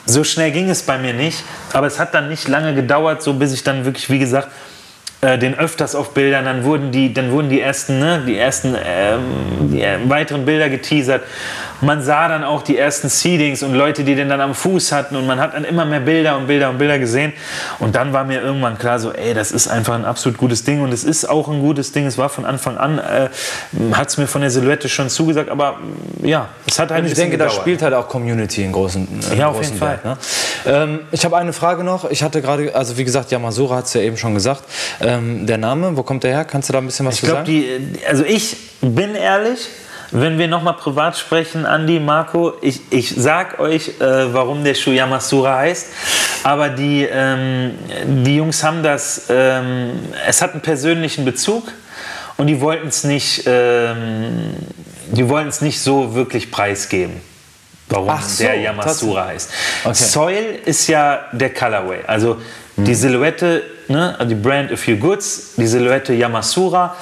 [0.06, 3.34] So schnell ging es bei mir nicht, aber es hat dann nicht lange gedauert, so
[3.34, 4.48] bis ich dann wirklich, wie gesagt,
[5.22, 8.76] äh, den öfters auf Bildern, dann wurden die, dann wurden die ersten, ne, die ersten
[8.82, 11.24] ähm, die, äh, weiteren Bilder geteasert.
[11.82, 15.16] Man sah dann auch die ersten Seedings und Leute, die den dann am Fuß hatten
[15.16, 17.34] und man hat dann immer mehr Bilder und Bilder und Bilder gesehen
[17.80, 20.82] und dann war mir irgendwann klar so, ey, das ist einfach ein absolut gutes Ding
[20.82, 22.06] und es ist auch ein gutes Ding.
[22.06, 23.30] Es war von Anfang an, äh,
[23.94, 25.78] hat es mir von der Silhouette schon zugesagt, aber
[26.22, 29.48] ja, es hat halt ich denke, da spielt halt auch Community einen großen, äh, Ja,
[29.48, 30.06] auf großen jeden Wert.
[30.06, 30.18] Ne?
[30.66, 32.10] Ähm, ich habe eine Frage noch.
[32.10, 34.64] Ich hatte gerade, also wie gesagt, Yamasura hat es ja eben schon gesagt.
[35.02, 36.46] Ähm, der Name, wo kommt der her?
[36.46, 37.52] Kannst du da ein bisschen was Ich zu glaube, sagen?
[37.52, 39.68] die, also ich bin ehrlich,
[40.12, 44.92] wenn wir nochmal privat sprechen, Andi, Marco, ich, ich sag euch, äh, warum der Schuh
[44.92, 45.88] Yamasura heißt.
[46.44, 47.72] Aber die, ähm,
[48.26, 51.72] die Jungs haben das, ähm, es hat einen persönlichen Bezug.
[52.38, 54.56] und die wollten es nicht, ähm,
[55.12, 57.22] die wollten es nicht so wirklich preisgeben.
[57.90, 59.52] Warum Ach so, der Yamasura heißt.
[59.84, 59.94] Okay.
[59.94, 62.00] Soil ist ja der Colorway.
[62.08, 62.38] Also
[62.78, 66.96] die Silhouette, ne, die Brand A Few Goods, die Silhouette Yamasura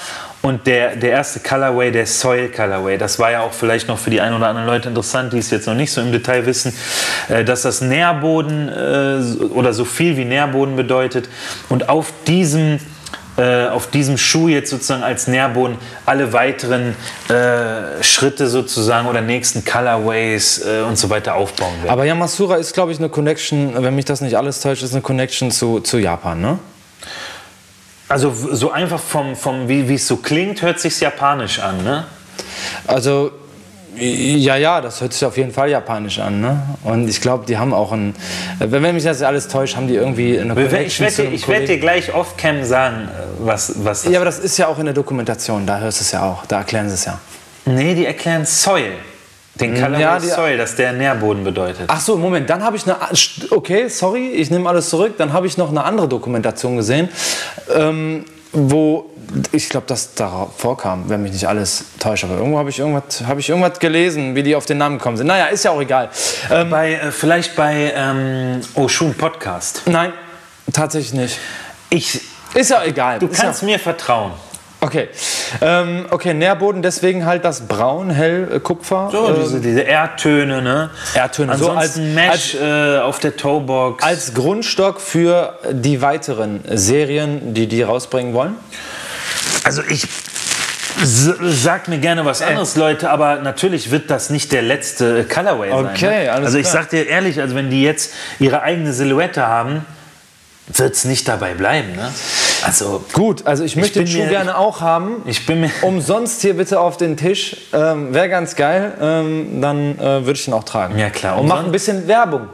[0.48, 2.98] und der, der erste Colorway, der Soil Colorway.
[2.98, 5.52] Das war ja auch vielleicht noch für die ein oder anderen Leute interessant, die es
[5.52, 6.74] jetzt noch nicht so im Detail wissen,
[7.28, 11.28] äh, dass das Nährboden äh, oder so viel wie Nährboden bedeutet.
[11.68, 12.80] Und auf diesem
[13.36, 16.96] äh, auf diesem Schuh jetzt sozusagen als Nährboden alle weiteren
[18.02, 21.92] Schritte sozusagen oder nächsten Colorways und so weiter aufbauen werden.
[21.92, 25.02] Aber Yamasura ist, glaube ich, eine Connection, wenn mich das nicht alles täuscht, ist eine
[25.02, 26.58] Connection zu, zu Japan, ne?
[28.10, 32.06] Also so einfach vom, vom wie es so klingt, hört sich japanisch an, ne?
[32.86, 33.32] Also,
[33.96, 36.62] ja, ja, das hört sich auf jeden Fall japanisch an, ne?
[36.84, 38.16] Und ich glaube, die haben auch ein,
[38.60, 41.34] wenn wenn mich das alles täuscht, haben die irgendwie eine Ich Connection werde zu einem
[41.34, 44.68] ich werd dir gleich off-cam sagen, äh, was, was das Ja, aber das ist ja
[44.68, 47.20] auch in der Dokumentation, da hörst du es ja auch, da erklären sie es ja.
[47.66, 48.94] Nee, die erklären Soil.
[49.60, 51.86] Den Colorway ja, die- Soil, dass der Nährboden bedeutet.
[51.88, 52.98] Ach so, Moment, dann habe ich eine.
[53.52, 55.16] Okay, sorry, ich nehme alles zurück.
[55.18, 57.10] Dann habe ich noch eine andere Dokumentation gesehen,
[57.76, 59.10] ähm, wo
[59.52, 62.24] ich glaube, das da vorkam, wenn mich nicht alles täuscht.
[62.24, 65.18] Aber irgendwo habe ich irgendwas, habe ich irgendwas gelesen, wie die auf den Namen gekommen
[65.18, 65.28] sind.
[65.28, 66.10] Naja, ist ja auch egal.
[66.50, 69.82] Ähm, Bei, äh, vielleicht bei ähm, Oshun Podcast.
[69.86, 70.14] nein,
[70.72, 71.40] tatsächlich nicht.
[71.90, 72.22] Ich,
[72.54, 73.20] Ist ja egal.
[73.20, 74.32] du kannst mir vertrauen.
[74.88, 75.10] Okay.
[75.62, 79.10] Ähm, okay, Nährboden, deswegen halt das Braun, Hell, äh, Kupfer.
[79.12, 80.90] So, äh, diese, diese Erdtöne, ne?
[81.14, 84.04] Erdtöne, so Ansonsten als- Mesh äh, auf der Toebox.
[84.04, 88.56] als Grundstock für die weiteren Serien, die die rausbringen wollen.
[89.64, 90.08] also ich
[91.04, 92.26] sag mir gerne Äh.
[92.26, 95.86] was anderes, Leute, aber natürlich wird das nicht der letzte Colorway sein.
[95.94, 96.32] Okay, ne?
[96.32, 96.84] alles Also ich klar.
[96.84, 99.86] sag dir ehrlich, also wenn die jetzt ihre eigene Silhouette haben,
[100.74, 102.12] wird es nicht dabei bleiben, ne?
[102.68, 105.22] Also Gut, also ich möchte den bin Schuh mir- gerne auch haben.
[105.26, 107.56] ich bin mir Umsonst hier bitte auf den Tisch.
[107.74, 108.94] Ähm, Wäre ganz geil.
[109.02, 110.98] Ähm, dann äh, würde ich ihn auch tragen.
[111.00, 111.40] Ja, klar.
[111.40, 112.50] Und mach ein bisschen Werbung.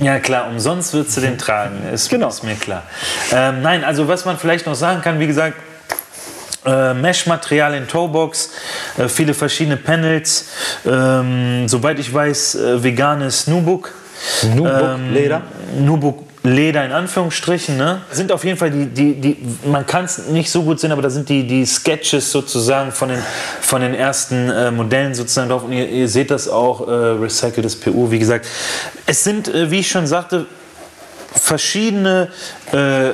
[0.00, 2.28] Ja klar, umsonst würdest du den tragen, ist, Genau.
[2.28, 2.84] ist mir klar.
[3.32, 5.56] Ähm, nein, also was man vielleicht noch sagen kann, wie gesagt,
[6.64, 8.50] äh, Mesh-Material in Toebox,
[8.96, 10.50] äh, viele verschiedene Panels,
[10.86, 13.92] ähm, soweit ich weiß, äh, veganes Nubuck.
[14.54, 15.40] Nubuck, Ähm, Leder.
[16.42, 18.02] Leder in Anführungsstrichen, ne?
[18.10, 19.36] Sind auf jeden Fall die, die, die
[19.66, 23.08] man kann es nicht so gut sehen, aber da sind die, die Sketches sozusagen von
[23.08, 23.22] den,
[23.60, 25.64] von den ersten äh, Modellen sozusagen drauf.
[25.64, 28.46] Und ihr, ihr seht das auch, äh, recyceltes PU, wie gesagt.
[29.06, 30.46] Es sind, äh, wie ich schon sagte,
[31.34, 32.28] verschiedene
[32.72, 33.10] äh,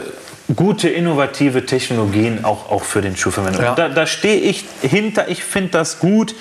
[0.54, 3.62] gute, innovative Technologien auch, auch für den Schuhverwendung.
[3.62, 3.74] Ja.
[3.74, 6.34] Da, da stehe ich hinter, ich finde das gut.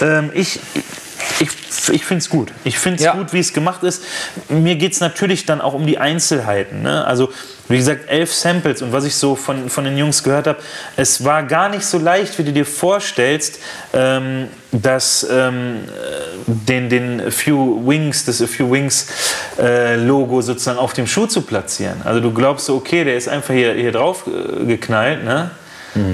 [0.00, 0.60] Ähm, ich
[1.40, 1.48] ich,
[1.90, 2.52] ich finde es gut.
[2.64, 3.12] Ich finde es Ja.
[3.14, 4.04] gut, wie es gemacht ist.
[4.48, 6.82] Mir geht es natürlich dann auch um die Einzelheiten.
[6.82, 7.04] Ne?
[7.04, 7.30] Also,
[7.68, 10.58] wie gesagt, elf Samples und was ich so von, von den Jungs gehört habe,
[10.96, 13.58] es war gar nicht so leicht, wie du dir vorstellst,
[13.94, 15.88] ähm, das ähm, äh,
[16.46, 19.06] den, den Few Wings, das A Few Wings
[19.58, 22.02] äh, Logo sozusagen auf dem Schuh zu platzieren.
[22.04, 25.50] Also du glaubst so, okay, der ist einfach hier, hier drauf äh, geknallt, ne?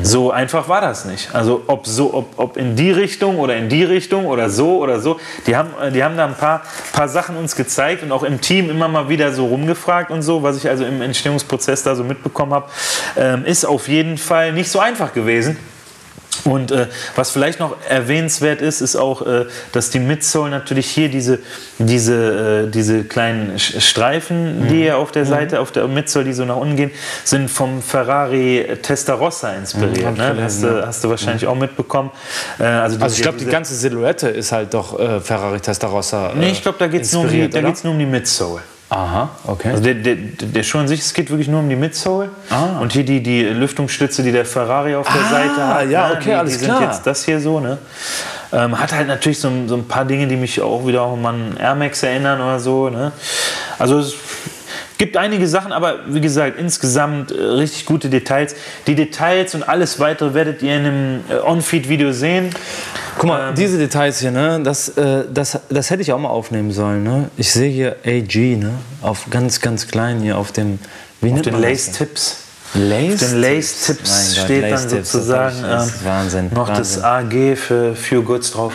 [0.03, 1.35] So einfach war das nicht.
[1.35, 4.99] Also ob, so, ob, ob in die Richtung oder in die Richtung oder so oder
[4.99, 5.20] so.
[5.47, 6.62] Die haben, äh, die haben da ein paar,
[6.93, 10.43] paar Sachen uns gezeigt und auch im Team immer mal wieder so rumgefragt und so,
[10.43, 12.68] was ich also im Entstehungsprozess da so mitbekommen habe,
[13.16, 15.57] ähm, ist auf jeden Fall nicht so einfach gewesen.
[16.45, 21.09] Und äh, was vielleicht noch erwähnenswert ist, ist auch, äh, dass die Midsole natürlich hier
[21.09, 21.41] diese,
[21.79, 26.45] diese, äh, diese kleinen Streifen, die hier auf der Seite, auf der Midsole, die so
[26.45, 26.91] nach unten gehen,
[27.24, 30.12] sind vom Ferrari Testarossa inspiriert.
[30.12, 30.37] ich ne?
[30.41, 32.11] hast, du, hast du wahrscheinlich auch mitbekommen.
[32.59, 36.31] Äh, also, Also ich glaube, die ganze Silhouette ist halt doch äh, Ferrari Testarossa.
[36.31, 38.62] Äh, Nee, ich glaube, da geht es nur, um die- da nur um die Midsole.
[38.91, 39.70] Aha, okay.
[39.70, 42.30] Also der, der, der Schuh an sich, es geht wirklich nur um die Midsole.
[42.49, 42.78] Ah.
[42.80, 45.91] Und hier die, die Lüftungsstütze, die der Ferrari auf der Ah, Seite hat.
[45.91, 46.82] ja, ne, okay, die, alles die sind klar.
[46.82, 47.76] jetzt das hier so, ne?
[48.51, 51.22] Ähm, hat halt natürlich so, ein- so ein paar Dinge, die mich auch wieder auch
[51.22, 53.12] an Air Max erinnern oder so, ne?
[53.78, 54.14] Also es
[54.99, 58.55] gibt einige Sachen, aber wie gesagt, insgesamt äh, richtig gute Details.
[58.86, 62.51] Die Details und alles weitere werdet ihr in einem äh, On-Feed-Video sehen.
[63.14, 63.28] Guck Ähm.
[63.30, 67.03] mal, diese Details hier, ne, das, äh, das, das hätte ich auch mal aufnehmen sollen.
[67.05, 67.30] Ne?
[67.36, 68.72] Ich sehe hier AG, ne,
[69.03, 70.78] auf ganz, ganz klein hier auf dem,
[71.20, 71.70] wie Auf nennt den man das?
[71.70, 72.36] Lace-Tips.
[72.74, 74.07] Lace den Gott,
[74.44, 77.53] steht dann Lace-Tips, das sozusagen ich- das ist ähm, Wahnsinn, noch das Wahnsinn.
[77.53, 78.74] AG für Few Goods drauf.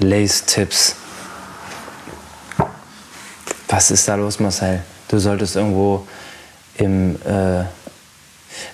[0.00, 0.96] Lace-Tipps.
[3.68, 4.80] Was ist da los, Marcel?
[5.08, 6.06] Du solltest irgendwo
[6.76, 7.64] im, äh,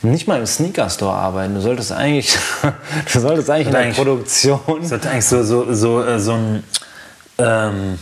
[0.03, 1.55] nicht mal im Sneaker-Store arbeiten.
[1.55, 2.37] Du solltest eigentlich,
[3.13, 4.61] du solltest eigentlich in der eigentlich- Produktion.
[4.91, 6.65] Hat eigentlich so, so, so, äh, so ein
[7.39, 7.99] ähm,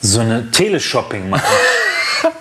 [0.00, 1.42] so eine Teleshopping machen.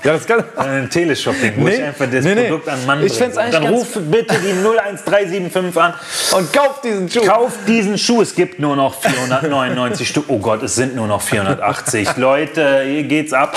[0.03, 0.43] Ja, das kann.
[0.57, 2.47] Ein Teleshopping, wo Nee, ich einfach das nee, nee.
[2.49, 3.49] Produkt an Mann Ich fänd's bringe.
[3.51, 5.93] Dann ruf bitte die 01375 an.
[6.38, 7.21] Und kauf diesen Schuh.
[7.25, 10.25] Kauf diesen Schuh, es gibt nur noch 499 Stück.
[10.27, 12.15] Oh Gott, es sind nur noch 480.
[12.17, 13.55] Leute, hier geht's ab.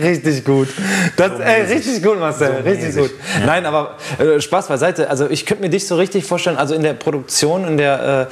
[0.00, 0.68] Richtig gut.
[1.16, 2.62] Das, ey, richtig gut, Marcel.
[2.64, 3.10] richtig gut.
[3.44, 5.08] Nein, aber äh, Spaß beiseite.
[5.08, 8.28] Also ich könnte mir dich so richtig vorstellen, also in der Produktion, in der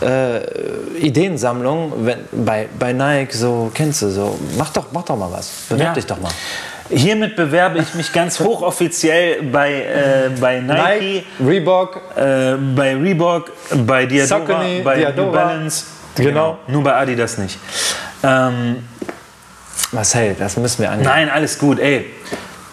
[0.00, 0.40] äh, äh,
[1.00, 5.50] Ideensammlung, wenn, bei, bei Nike, so kennst du so, mach doch, mach doch mal was.
[5.68, 5.92] Bewerb Ja.
[5.94, 6.30] dich doch mal.
[6.90, 13.50] Hiermit bewerbe ich mich ganz hochoffiziell bei, äh, bei Nike, Reebok, äh, bei Reebok,
[13.86, 15.30] bei Diadora, Saucony, bei New Diadora.
[15.32, 15.84] Balance.
[16.16, 16.58] Genau.
[16.66, 17.58] Nur bei Adidas nicht.
[18.22, 18.76] Ähm,
[19.92, 21.06] Marcel, das müssen wir angehen.
[21.08, 22.06] Nein, alles gut, ey.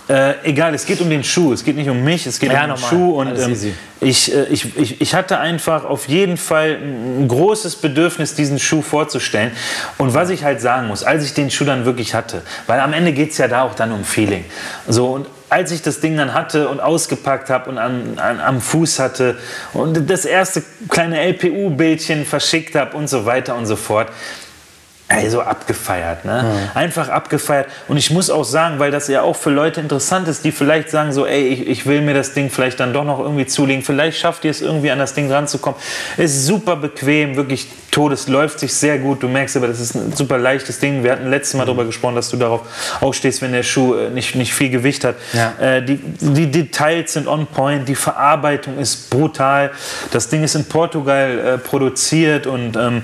[0.07, 2.65] Äh, egal, es geht um den Schuh, es geht nicht um mich, es geht Ja,
[2.65, 2.77] um den.
[2.77, 3.19] Schuh.
[3.19, 8.35] Und ähm, ich, äh, ich, ich, ich hatte einfach auf jeden Fall ein großes Bedürfnis,
[8.35, 9.51] diesen Schuh vorzustellen.
[9.97, 12.93] Und was ich halt sagen muss, als ich den Schuh dann wirklich hatte, weil am
[12.93, 14.45] Ende geht es ja da auch dann um Feeling.
[14.87, 18.61] So, und als ich das Ding dann hatte und ausgepackt habe und an, an, am
[18.61, 19.37] Fuß hatte
[19.73, 24.09] und das erste kleine LPU-Bildchen verschickt habe und so weiter und so fort,
[25.07, 26.69] Ey, so abgefeiert, ne?
[26.73, 27.67] Einfach abgefeiert.
[27.87, 30.89] Und ich muss auch sagen, weil das ja auch für Leute interessant ist, die vielleicht
[30.89, 33.83] sagen so, ey, ich, ich will mir das Ding vielleicht dann doch noch irgendwie zulegen.
[33.83, 35.79] Vielleicht schafft ihr es irgendwie an das Ding ranzukommen.
[36.17, 39.23] Ist super bequem, wirklich todes, läuft sich sehr gut.
[39.23, 41.03] Du merkst aber, das ist ein super leichtes Ding.
[41.03, 42.61] Wir hatten letztes Mal darüber gesprochen, dass du darauf
[42.99, 45.15] auch stehst, wenn der Schuh äh, nicht, nicht viel Gewicht hat.
[45.31, 45.53] Ja.
[45.61, 49.71] Äh, die, die Details sind on point, die Verarbeitung ist brutal.
[50.11, 53.01] Das Ding ist in Portugal äh, produziert und ähm,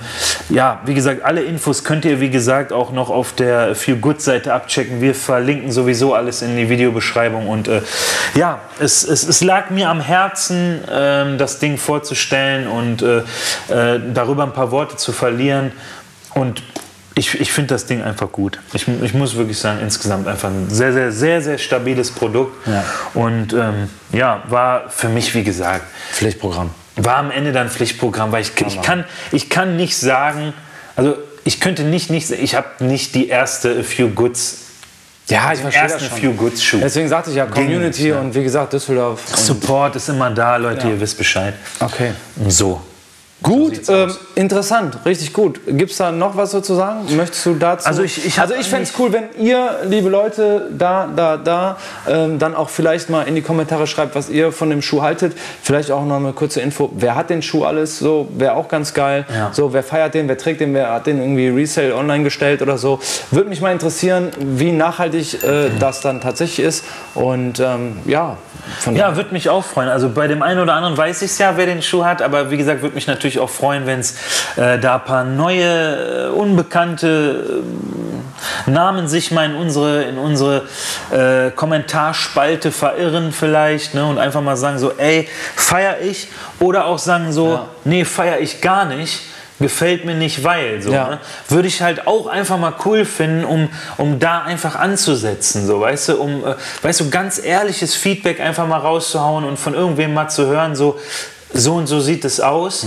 [0.50, 4.22] ja, wie gesagt, alle Infos könnt ihr, wie gesagt, auch noch auf der Feel Good
[4.22, 5.02] Seite abchecken.
[5.02, 7.82] Wir verlinken sowieso alles in die Videobeschreibung und äh,
[8.34, 13.18] ja, es, es, es lag mir am Herzen, ähm, das Ding vorzustellen und äh,
[13.68, 15.74] äh, darüber ein paar Worte zu verlieren
[16.34, 16.64] und
[17.16, 18.60] ich, ich finde das Ding einfach gut.
[18.72, 22.66] Ich, ich muss wirklich sagen, insgesamt einfach ein sehr, sehr, sehr, sehr stabiles Produkt.
[22.68, 22.86] Ja.
[23.16, 25.84] Und ähm, ja, war für mich, wie gesagt,
[26.14, 26.70] Pflichtprogramm.
[26.96, 30.54] war am Ende dann Pflichtprogramm, weil ich, ich, kann, ich kann nicht sagen,
[30.96, 34.58] also ich könnte nicht, nicht ich habe nicht die erste A Few Goods,
[35.28, 36.18] Ja, ich verstehe das A schon.
[36.18, 36.80] Few Goods Schuh.
[36.82, 38.20] Deswegen sagte ich ja Community ja.
[38.20, 39.22] und wie gesagt Düsseldorf.
[39.36, 41.54] Support ist immer da, Leute, ihr wisst Bescheid.
[41.80, 42.12] okay.
[42.48, 42.82] So.
[43.44, 45.60] Gut, sieht's ähm, interessant, richtig gut.
[45.66, 47.00] Gibt es da noch was so zu sagen?
[47.16, 47.88] Möchtest du dazu?
[47.88, 51.78] Also ich- ich also ich fände es cool, wenn ihr, liebe Leute, da, da, da,
[52.08, 55.36] ähm, dann auch vielleicht mal in die Kommentare schreibt, was ihr von dem Schuh haltet.
[55.64, 56.92] Vielleicht auch noch eine kurze Info.
[56.96, 57.98] Wer hat den Schuh alles?
[57.98, 59.26] So, wäre auch ganz geil.
[59.34, 59.50] Ja.
[59.52, 60.28] So, wer feiert den?
[60.28, 60.74] Wer trägt den?
[60.76, 63.00] Wer hat den irgendwie Resale online gestellt oder so?
[63.32, 66.86] Würde mich mal interessieren, wie nachhaltig äh, das dann tatsächlich ist.
[67.16, 68.38] Und ähm, ja,
[68.82, 69.90] von Ja, würde mich auch freuen.
[69.90, 72.52] Also bei dem einen oder anderen weiß ich es ja, wer den Schuh hat, aber
[72.52, 74.16] wie gesagt, würde mich natürlich auch freuen, wenn es
[74.56, 77.64] äh, da ein paar neue, äh, unbekannte
[78.68, 80.64] äh, Namen sich mal in unsere, in unsere
[81.12, 86.28] äh, Kommentarspalte verirren vielleicht ne, und einfach mal sagen so, ey, feier ich
[86.60, 87.68] oder auch sagen so, Ja.
[87.84, 89.22] nee, feier ich gar nicht.
[89.60, 90.92] Gefällt mir nicht, weil so.
[90.92, 91.08] Ja.
[91.08, 91.20] Ne?
[91.48, 96.10] Würde ich halt auch einfach mal cool finden, um, um da einfach anzusetzen, so, weißt
[96.10, 100.30] du, um, äh, weißt du, ganz ehrliches Feedback einfach mal rauszuhauen und von irgendwem mal
[100.30, 101.00] zu hören, so,
[101.54, 102.86] so und so sieht es aus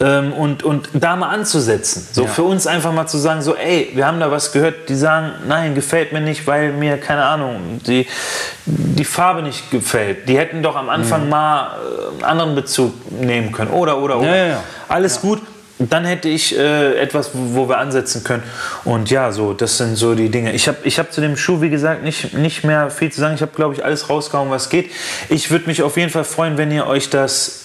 [0.00, 2.06] ähm, und, und da mal anzusetzen.
[2.12, 2.28] So Ja.
[2.28, 5.32] für uns einfach mal zu sagen, so, ey, wir haben da was gehört, die sagen,
[5.48, 8.06] nein, gefällt mir nicht, weil mir, keine Ahnung, die,
[8.66, 10.28] die Farbe nicht gefällt.
[10.28, 13.70] Die hätten doch am Anfang mal äh, einen anderen Bezug nehmen können.
[13.72, 14.28] Oder, oder, oder.
[14.36, 14.64] Ja, ja.
[14.88, 15.42] Alles gut.
[15.80, 18.44] Dann hätte ich äh, etwas, wo wir ansetzen können.
[18.84, 20.52] Und ja, so, das sind so die Dinge.
[20.52, 23.34] Ich habe ich hab zu dem Schuh, wie gesagt, nicht, nicht mehr viel zu sagen.
[23.34, 24.92] Ich habe, glaube ich, alles rausgehauen, was geht.
[25.30, 27.63] Ich würde mich auf jeden Fall freuen, wenn ihr euch das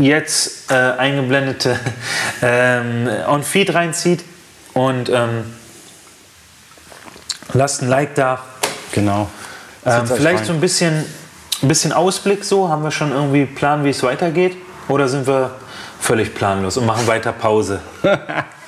[0.00, 1.78] jetzt äh, eingeblendete
[2.42, 4.24] ähm, On-Feed reinzieht.
[4.72, 5.44] Und ähm,
[7.52, 8.42] lasst ein Like da.
[8.92, 9.28] genau.
[9.84, 11.04] Ähm, vielleicht so ein bisschen,
[11.62, 12.68] ein bisschen Ausblick so.
[12.68, 14.56] Haben wir schon irgendwie Plan, wie es weitergeht?
[14.88, 15.56] Oder sind wir
[16.00, 17.80] völlig planlos und machen weiter Pause?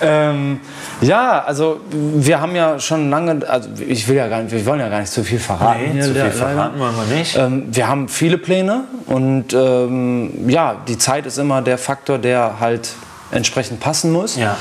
[0.00, 0.60] Ähm,
[1.00, 4.80] ja, also wir haben ja schon lange, also ich will ja gar nicht, wir wollen
[4.80, 5.92] ja gar nicht zu viel verraten.
[5.92, 7.36] hier, zu viel verraten wollen wir nicht.
[7.36, 12.60] Ähm, wir haben viele Pläne und ähm, ja, die Zeit ist immer der Faktor, der
[12.60, 12.90] halt
[13.30, 14.36] entsprechend passen muss.
[14.36, 14.56] Ja.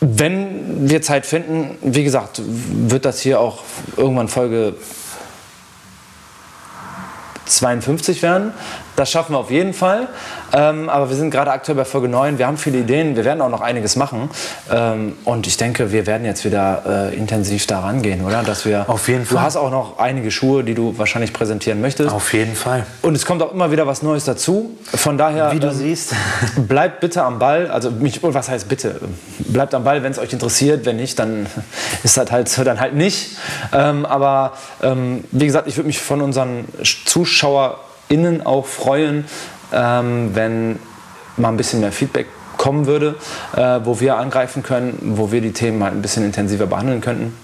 [0.00, 3.62] Wenn wir Zeit finden, wie gesagt, wird das hier auch
[3.96, 4.74] irgendwann Folge
[7.46, 8.52] 52 werden.
[8.96, 10.08] Das schaffen wir auf jeden Fall.
[10.52, 12.38] Ähm, aber wir sind gerade aktuell bei Folge 9.
[12.38, 13.14] Wir haben viele Ideen.
[13.14, 14.30] Wir werden auch noch einiges machen.
[14.72, 18.42] Ähm, und ich denke, wir werden jetzt wieder äh, intensiv da rangehen, oder?
[18.42, 19.42] Dass wir, Auf jeden Du Fall.
[19.42, 22.10] hast auch noch einige Schuhe, die du wahrscheinlich präsentieren möchtest.
[22.10, 22.86] Auf jeden Fall.
[23.02, 24.76] Und es kommt auch immer wieder was Neues dazu.
[24.94, 25.52] Von daher.
[25.52, 26.14] Wie du ähm, siehst.
[26.56, 27.70] Bleibt bitte am Ball.
[27.70, 29.00] Also, mich, oh, was heißt bitte?
[29.40, 30.86] Bleibt am Ball, wenn es euch interessiert.
[30.86, 31.46] Wenn nicht, dann
[32.02, 33.36] ist das halt, dann halt nicht.
[33.74, 36.64] Ähm, aber ähm, wie gesagt, ich würde mich von unseren
[38.08, 39.24] ZuschauerInnen auch freuen,
[39.72, 40.78] ähm, wenn
[41.36, 42.26] mal ein bisschen mehr Feedback
[42.56, 43.16] kommen würde,
[43.54, 47.34] äh, wo wir angreifen können, wo wir die Themen halt ein bisschen intensiver behandeln könnten.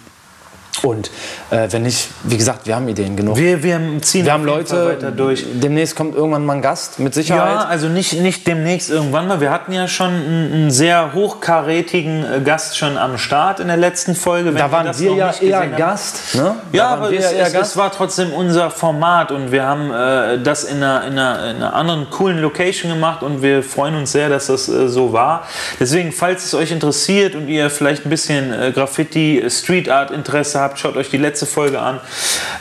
[0.83, 1.11] Und
[1.51, 3.37] äh, wenn nicht, wie gesagt, wir haben Ideen genug.
[3.37, 5.45] Wir, wir ziehen Wir haben Leute, weiter durch.
[5.53, 7.55] demnächst kommt irgendwann mal ein Gast, mit Sicherheit.
[7.55, 9.41] Ja, also nicht, nicht demnächst irgendwann mal.
[9.41, 13.77] Wir hatten ja schon einen, einen sehr hochkarätigen äh, Gast schon am Start in der
[13.77, 14.51] letzten Folge.
[14.51, 15.77] Wenn da waren wir noch ja nicht eher habt.
[15.77, 16.35] Gast.
[16.35, 16.57] Ne?
[16.73, 17.71] Ja, aber wir es, eher es, Gast.
[17.73, 21.57] es war trotzdem unser Format und wir haben äh, das in einer, in, einer, in
[21.57, 25.47] einer anderen coolen Location gemacht und wir freuen uns sehr, dass das äh, so war.
[25.79, 30.61] Deswegen, falls es euch interessiert und ihr vielleicht ein bisschen äh, Graffiti, Street Art Interesse
[30.61, 32.01] habt, schaut euch die letzte Folge an.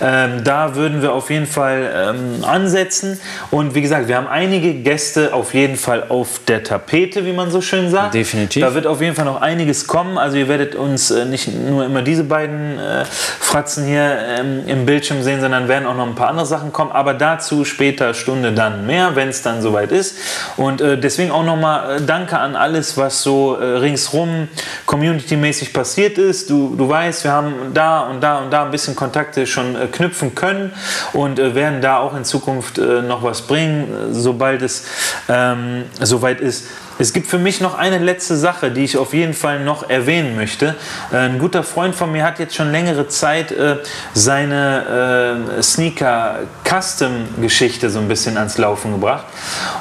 [0.01, 3.19] Ähm, da würden wir auf jeden Fall ähm, ansetzen
[3.51, 7.51] und wie gesagt, wir haben einige Gäste auf jeden Fall auf der Tapete, wie man
[7.51, 8.13] so schön sagt.
[8.13, 8.63] Definitiv.
[8.63, 10.17] Da wird auf jeden Fall noch einiges kommen.
[10.17, 14.85] Also ihr werdet uns äh, nicht nur immer diese beiden äh, Fratzen hier ähm, im
[14.85, 16.91] Bildschirm sehen, sondern werden auch noch ein paar andere Sachen kommen.
[16.91, 20.15] Aber dazu später Stunde dann mehr, wenn es dann soweit ist.
[20.57, 24.47] Und äh, deswegen auch nochmal äh, Danke an alles, was so äh, ringsrum
[24.85, 26.49] community-mäßig passiert ist.
[26.49, 29.87] Du, du weißt, wir haben da und da und da ein bisschen Kontakte schon äh,
[29.87, 30.73] knüpfen können
[31.13, 34.83] und äh, werden da auch in Zukunft äh, noch was bringen, sobald es
[35.29, 36.67] ähm, soweit ist.
[36.99, 40.35] Es gibt für mich noch eine letzte Sache, die ich auf jeden Fall noch erwähnen
[40.35, 40.75] möchte.
[41.11, 43.77] Ein guter Freund von mir hat jetzt schon längere Zeit äh,
[44.13, 49.25] seine äh, Sneaker-Custom-Geschichte so ein bisschen ans Laufen gebracht.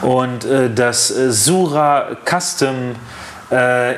[0.01, 2.95] Und äh, das Sura Custom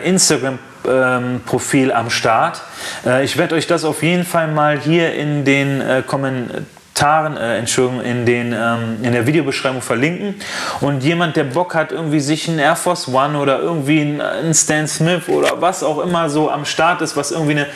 [0.05, 0.59] Instagram
[0.89, 2.63] ähm, Profil am Start.
[3.07, 7.59] Äh, ich werde euch das auf jeden Fall mal hier in den äh, Kommentaren, äh,
[7.59, 10.37] Entschuldigung, in, den, ähm, in der Videobeschreibung verlinken.
[10.81, 14.87] Und jemand, der Bock hat, irgendwie sich einen Air Force One oder irgendwie einen, Stan
[14.87, 17.67] Smith oder was auch immer so am Start ist, was irgendwie eine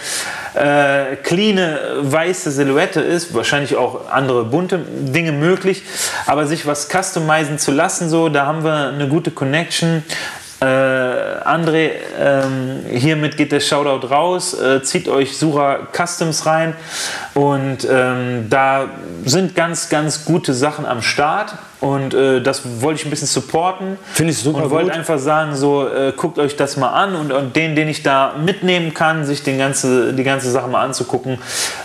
[0.54, 1.58] äh, clean
[2.00, 5.82] weiße Silhouette ist, wahrscheinlich auch andere bunte Dinge möglich,
[6.26, 10.02] aber sich was customizen zu lassen, so, da haben wir eine gute Connection.
[10.60, 10.64] Äh,
[11.44, 14.54] André, ähm, hiermit geht der Shoutout raus.
[14.54, 16.74] Äh, zieht euch Sura Customs rein
[17.34, 18.88] und ähm, da
[19.24, 23.98] sind ganz, ganz gute Sachen am Start und äh, das wollte ich ein bisschen supporten.
[24.12, 27.32] Finde ich super Und wollte einfach sagen, so äh, guckt euch das mal an und,
[27.32, 31.38] und den, den ich da mitnehmen kann, sich den ganze, die ganze Sache mal anzugucken,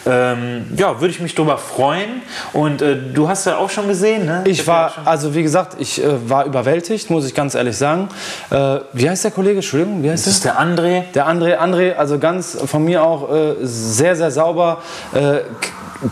[0.05, 2.21] ähm, ja, würde ich mich darüber freuen.
[2.53, 4.43] Und äh, du hast ja auch schon gesehen, ne?
[4.45, 8.09] Ich war, also wie gesagt, ich äh, war überwältigt, muss ich ganz ehrlich sagen.
[8.49, 9.55] Äh, wie heißt der Kollege?
[9.55, 10.51] Entschuldigung, wie heißt das ist der?
[10.51, 11.03] der André.
[11.13, 14.81] Der André, André, also ganz von mir auch äh, sehr, sehr sauber.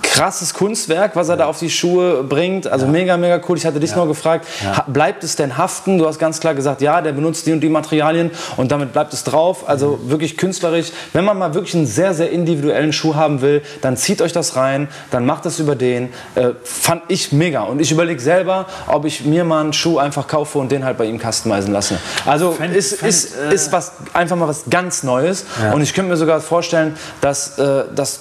[0.02, 2.68] Krasses Kunstwerk, was er da auf die Schuhe bringt.
[2.68, 3.58] Also mega, mega cool.
[3.58, 4.48] Ich hatte dich nur gefragt,
[4.88, 5.98] bleibt es denn haften?
[5.98, 9.14] Du hast ganz klar gesagt, ja, der benutzt die und die Materialien und damit bleibt
[9.14, 9.68] es drauf.
[9.68, 10.92] Also wirklich künstlerisch.
[11.14, 14.56] Wenn man mal wirklich einen sehr, sehr individuellen Schuh haben will, dann zieht euch das
[14.56, 16.10] rein, dann macht es über den.
[16.36, 17.62] Äh, fand ich mega.
[17.64, 20.98] Und ich überlege selber, ob ich mir mal einen Schuh einfach kaufe und den halt
[20.98, 21.98] bei ihm customizen lasse.
[22.26, 25.46] Also Fänd- ist, fänd, ist, äh, ist was, einfach mal was ganz Neues.
[25.74, 28.20] Und ich könnte mir sogar vorstellen, dass, äh, dass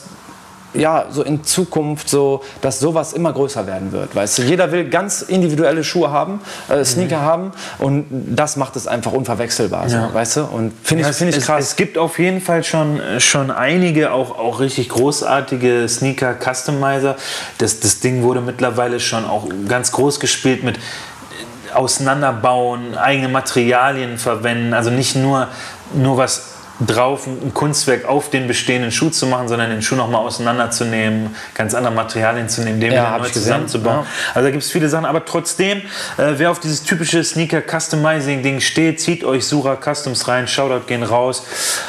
[0.74, 4.14] ja, so in Zukunft so, dass sowas immer größer werden wird.
[4.14, 8.86] Weißt du, jeder will ganz individuelle Schuhe haben, äh, Sneaker haben und das macht es
[8.86, 9.88] einfach unverwechselbar.
[9.88, 10.12] So, Ja.
[10.12, 10.44] weißt du?
[10.44, 11.64] Und finde ich, Ja, finde ich es, krass.
[11.64, 17.16] Es gibt auf jeden Fall schon, äh, schon einige, auch, auch richtig großartige Sneaker-Customizer.
[17.58, 24.18] Das, das Ding wurde mittlerweile schon auch ganz groß gespielt mit äh, Auseinanderbauen, eigene Materialien
[24.18, 24.74] verwenden.
[24.74, 25.48] Also nicht nur,
[25.94, 30.20] nur was drauf, ein Kunstwerk auf den bestehenden Schuh zu machen, sondern den Schuh nochmal
[30.20, 34.00] auseinanderzunehmen, ganz andere Materialien zu nehmen, den Ja, wieder neu zusammenzubauen.
[34.04, 34.06] ja.
[34.34, 39.00] Also da gibt es viele Sachen, aber trotzdem, äh, wer auf dieses typische Sneaker-Customizing-Ding steht,
[39.00, 41.44] zieht euch Sura Customs rein, Shoutout gehen raus.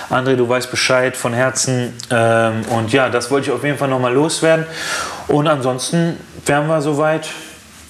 [0.10, 1.94] André, du weißt Bescheid von Herzen.
[2.10, 4.66] Ähm, und ja, das wollte ich auf jeden Fall nochmal loswerden.
[5.28, 7.28] Und ansonsten wären wir soweit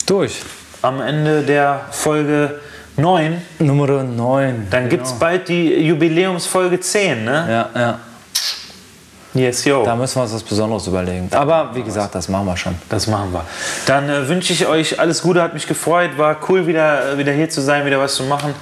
[0.06, 0.42] Durch.
[0.82, 2.60] am Ende der Folge
[3.00, 3.42] 9.
[3.60, 4.68] Nummer 9.
[4.70, 7.70] Dann gibt es bald die Jubiläumsfolge 10, ne?
[7.76, 8.00] Ja, ja.
[9.34, 9.84] Yes, yo.
[9.86, 11.30] Da müssen wir uns was Besonderes überlegen.
[11.32, 12.76] Aber wie gesagt, das machen wir schon.
[12.90, 13.46] Das machen wir.
[13.86, 17.32] Dann äh, wünsche ich euch alles Gute, hat mich gefreut, war cool wieder, äh, wieder
[17.32, 18.56] hier zu sein, wieder was zu machen.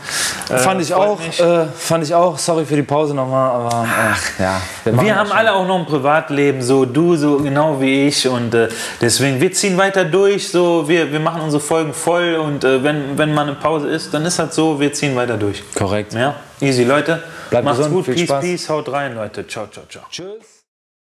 [0.49, 2.37] Äh, Fand ich auch, äh, fand ich auch.
[2.37, 4.61] Sorry für die Pause nochmal, aber äh, ja.
[4.91, 5.37] machen Wir das haben schon.
[5.37, 8.67] alle auch noch ein Privatleben, so du so genau wie ich und äh,
[8.99, 13.17] deswegen wir ziehen weiter durch, so wir, wir machen unsere Folgen voll und äh, wenn,
[13.17, 15.63] wenn mal eine Pause ist, dann ist halt so, wir ziehen weiter durch.
[15.75, 16.13] Korrekt.
[16.13, 17.23] Ja, easy Leute.
[17.49, 18.43] Bleibt Macht's gesund, gut, viel peace, Spaß.
[18.43, 19.47] peace, haut rein Leute.
[19.47, 20.03] Ciao, ciao, ciao.
[20.11, 20.56] Tschüss.